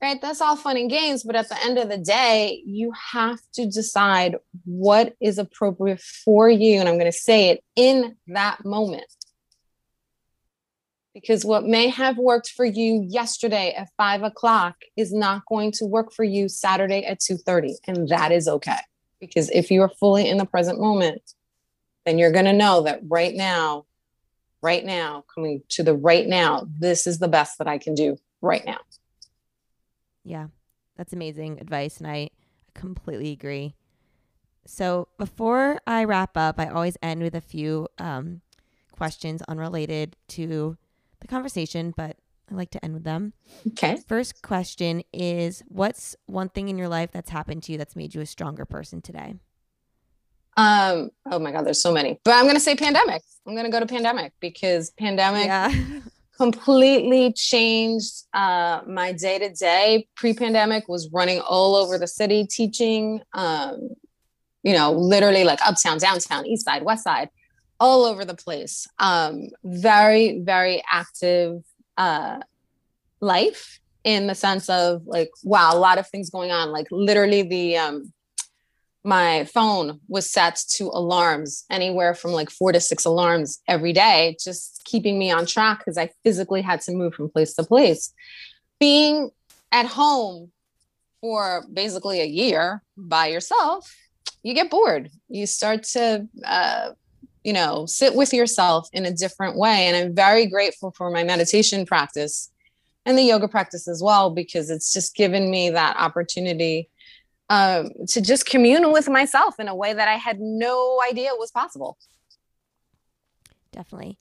[0.00, 0.20] Right?
[0.22, 1.22] That's all fun and games.
[1.22, 6.48] But at the end of the day, you have to decide what is appropriate for
[6.48, 6.80] you.
[6.80, 9.06] And I'm going to say it in that moment.
[11.16, 15.86] Because what may have worked for you yesterday at five o'clock is not going to
[15.86, 17.72] work for you Saturday at 2:30.
[17.86, 18.76] And that is okay.
[19.18, 21.22] Because if you are fully in the present moment,
[22.04, 23.86] then you're going to know that right now,
[24.60, 28.18] right now, coming to the right now, this is the best that I can do
[28.42, 28.80] right now.
[30.22, 30.48] Yeah,
[30.98, 31.96] that's amazing advice.
[31.96, 32.28] And I
[32.74, 33.74] completely agree.
[34.66, 38.42] So before I wrap up, I always end with a few um,
[38.92, 40.76] questions unrelated to
[41.26, 42.16] the conversation, but
[42.50, 43.32] I like to end with them.
[43.68, 43.98] Okay.
[44.06, 48.14] First question is What's one thing in your life that's happened to you that's made
[48.14, 49.34] you a stronger person today?
[50.56, 52.18] Um, oh my God, there's so many.
[52.24, 53.22] But I'm gonna say pandemic.
[53.46, 55.72] I'm gonna go to pandemic because pandemic yeah.
[56.36, 60.08] completely changed uh, my day to day.
[60.14, 63.90] Pre pandemic was running all over the city teaching, um,
[64.62, 67.28] you know, literally like uptown, downtown, east side, west side,
[67.78, 68.86] all over the place.
[68.98, 71.62] Um, very, very active
[71.96, 72.38] uh,
[73.20, 76.70] life in the sense of like, wow, a lot of things going on.
[76.70, 78.12] Like literally the um,
[79.06, 84.36] my phone was set to alarms anywhere from like four to six alarms every day,
[84.42, 88.12] just keeping me on track because I physically had to move from place to place.
[88.80, 89.30] Being
[89.70, 90.50] at home
[91.20, 93.94] for basically a year by yourself,
[94.42, 95.10] you get bored.
[95.28, 96.90] You start to uh,
[97.46, 99.86] you know, sit with yourself in a different way.
[99.86, 102.50] And I'm very grateful for my meditation practice
[103.04, 106.90] and the yoga practice as well, because it's just given me that opportunity
[107.48, 111.52] um, to just commune with myself in a way that I had no idea was
[111.52, 111.96] possible.
[113.70, 114.18] Definitely.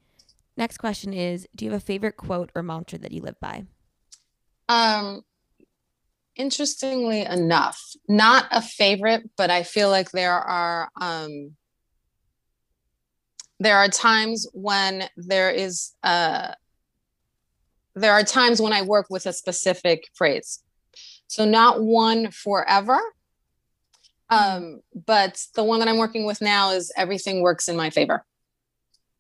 [0.56, 3.66] Next question is Do you have a favorite quote or mantra that you live by?
[4.70, 5.24] Um,
[6.36, 11.56] interestingly enough, not a favorite, but I feel like there are um,
[13.60, 16.54] there are times when there is uh,
[17.96, 20.62] there are times when I work with a specific phrase.
[21.28, 23.00] So not one forever.
[24.30, 28.26] Um, but the one that I'm working with now is everything works in my favor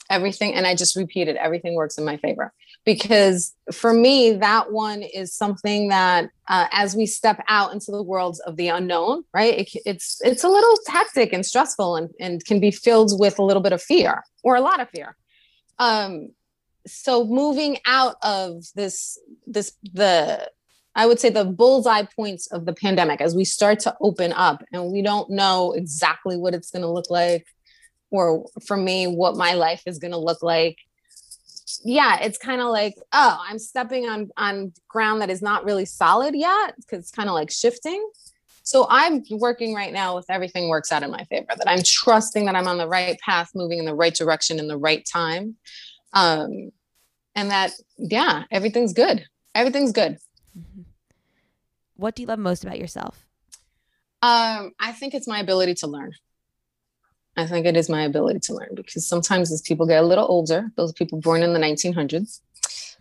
[0.09, 2.53] everything and i just repeated everything works in my favor
[2.85, 8.03] because for me that one is something that uh, as we step out into the
[8.03, 9.59] world of the unknown right?
[9.59, 13.43] It, it's it's a little hectic and stressful and, and can be filled with a
[13.43, 15.17] little bit of fear or a lot of fear.
[15.79, 16.29] Um
[16.87, 19.17] so moving out of this
[19.47, 20.49] this the
[20.97, 24.63] I would say the bullseye points of the pandemic as we start to open up
[24.71, 27.45] and we don't know exactly what it's going to look like
[28.11, 30.77] or for me what my life is going to look like
[31.83, 35.85] yeah it's kind of like oh i'm stepping on on ground that is not really
[35.85, 38.07] solid yet because it's kind of like shifting.
[38.63, 42.45] So i'm working right now with everything works out in my favor that i'm trusting
[42.45, 45.55] that i'm on the right path moving in the right direction in the right time.
[46.13, 46.71] Um
[47.35, 49.25] and that yeah everything's good.
[49.53, 50.17] Everything's good.
[50.57, 50.81] Mm-hmm.
[51.95, 53.25] what do you love most about yourself?
[54.21, 56.13] Um i think it's my ability to learn
[57.37, 60.25] I think it is my ability to learn because sometimes as people get a little
[60.27, 62.39] older, those people born in the 1900s,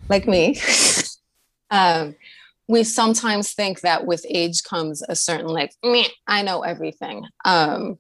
[0.09, 0.59] like me,
[1.70, 2.16] um,
[2.66, 5.72] we sometimes think that with age comes a certain like,
[6.26, 7.24] I know everything.
[7.45, 7.99] Um,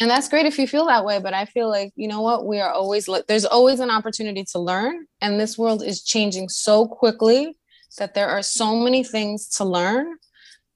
[0.00, 2.46] and that's great if you feel that way, but I feel like, you know what,
[2.46, 5.06] we are always, there's always an opportunity to learn.
[5.20, 7.56] And this world is changing so quickly
[7.98, 10.16] that there are so many things to learn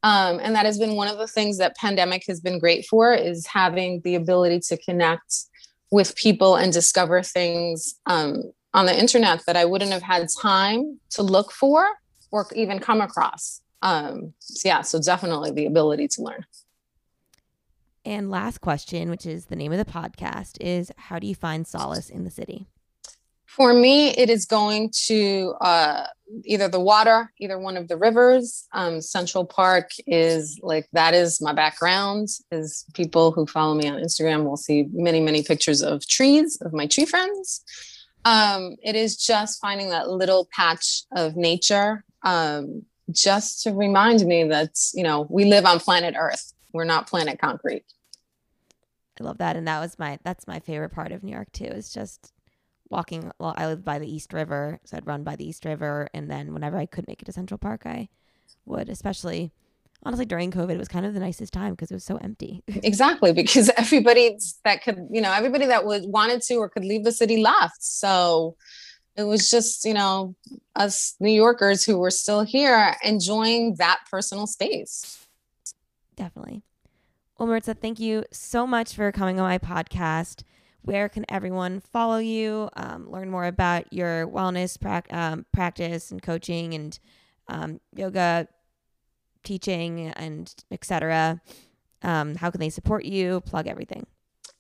[0.03, 3.13] um, and that has been one of the things that pandemic has been great for
[3.13, 5.45] is having the ability to connect
[5.91, 8.43] with people and discover things um,
[8.75, 11.87] on the internet that i wouldn't have had time to look for
[12.31, 13.63] or even come across.
[13.81, 16.45] Um, so yeah so definitely the ability to learn.
[18.05, 21.67] And last question which is the name of the podcast is how do you find
[21.67, 22.67] solace in the city
[23.59, 26.07] For me, it is going to uh,
[26.45, 28.69] either the water, either one of the rivers.
[28.73, 32.29] Um, Central Park is like that is my background.
[32.53, 36.73] Is people who follow me on Instagram will see many, many pictures of trees of
[36.73, 37.65] my tree friends.
[38.25, 44.45] Um, it is just finding that little patch of nature, um, just to remind me
[44.45, 46.53] that you know we live on planet Earth.
[46.73, 47.85] We're not planet concrete.
[49.21, 51.65] I love that, and that was my that's my favorite part of New York too.
[51.65, 52.33] Is just
[52.91, 53.31] walking.
[53.39, 56.31] Well, I lived by the East River, so I'd run by the East River, and
[56.31, 58.09] then whenever I could make it to Central Park, I
[58.67, 58.89] would.
[58.89, 59.53] Especially,
[60.03, 62.63] honestly, during COVID, it was kind of the nicest time because it was so empty.
[62.69, 67.05] exactly, because everybody that could, you know, everybody that would wanted to or could leave
[67.05, 67.83] the city left.
[67.83, 68.57] So
[69.17, 70.35] it was just, you know,
[70.77, 75.27] us New Yorkers who were still here enjoying that personal space.
[76.15, 76.63] Definitely.
[77.39, 80.43] Well, Maritza, thank you so much for coming on my podcast
[80.89, 86.23] where can everyone follow you, um, learn more about your wellness pra- um, practice and
[86.23, 86.99] coaching and
[87.47, 88.49] um, yoga
[89.45, 91.43] teaching and etc.
[92.03, 93.43] Um, how can they support you?
[93.43, 94.07] Plug everything.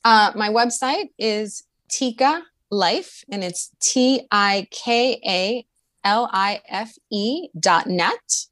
[0.04, 5.66] Uh, my website is Tika Life, and it's T I K A
[6.04, 8.44] L I F E dot net,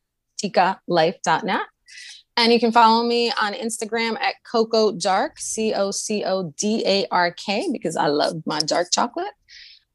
[0.43, 1.67] tikalife.net.
[2.37, 6.83] And you can follow me on Instagram at Coco Dark, C O C O D
[6.87, 9.33] A R K, because I love my dark chocolate.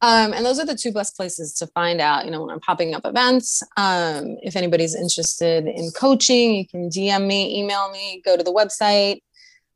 [0.03, 2.59] Um, and those are the two best places to find out, you know, when I'm
[2.59, 3.61] popping up events.
[3.77, 8.51] Um, if anybody's interested in coaching, you can DM me, email me, go to the
[8.51, 9.21] website.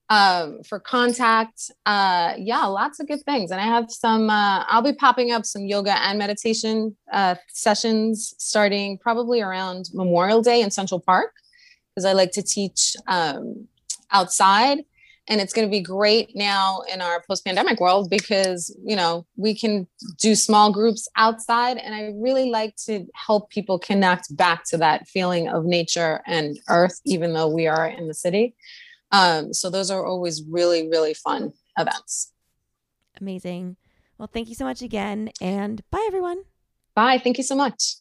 [0.07, 3.49] Um, for contact, uh, yeah, lots of good things.
[3.49, 8.36] And I have some, uh, I'll be popping up some yoga and meditation uh, sessions
[8.38, 11.34] starting probably around Memorial Day in Central Park
[11.96, 13.68] because I like to teach um,
[14.12, 14.80] outside.
[15.28, 19.26] And it's going to be great now in our post pandemic world because, you know,
[19.38, 19.88] we can
[20.20, 21.78] do small groups outside.
[21.78, 26.60] And I really like to help people connect back to that feeling of nature and
[26.70, 28.54] earth, even though we are in the city.
[29.12, 32.32] Um, so those are always really, really fun events.
[33.20, 33.78] Amazing.
[34.20, 35.32] Well, thank you so much again.
[35.41, 36.43] And bye, everyone.
[36.93, 37.18] Bye.
[37.18, 37.96] Thank you so much.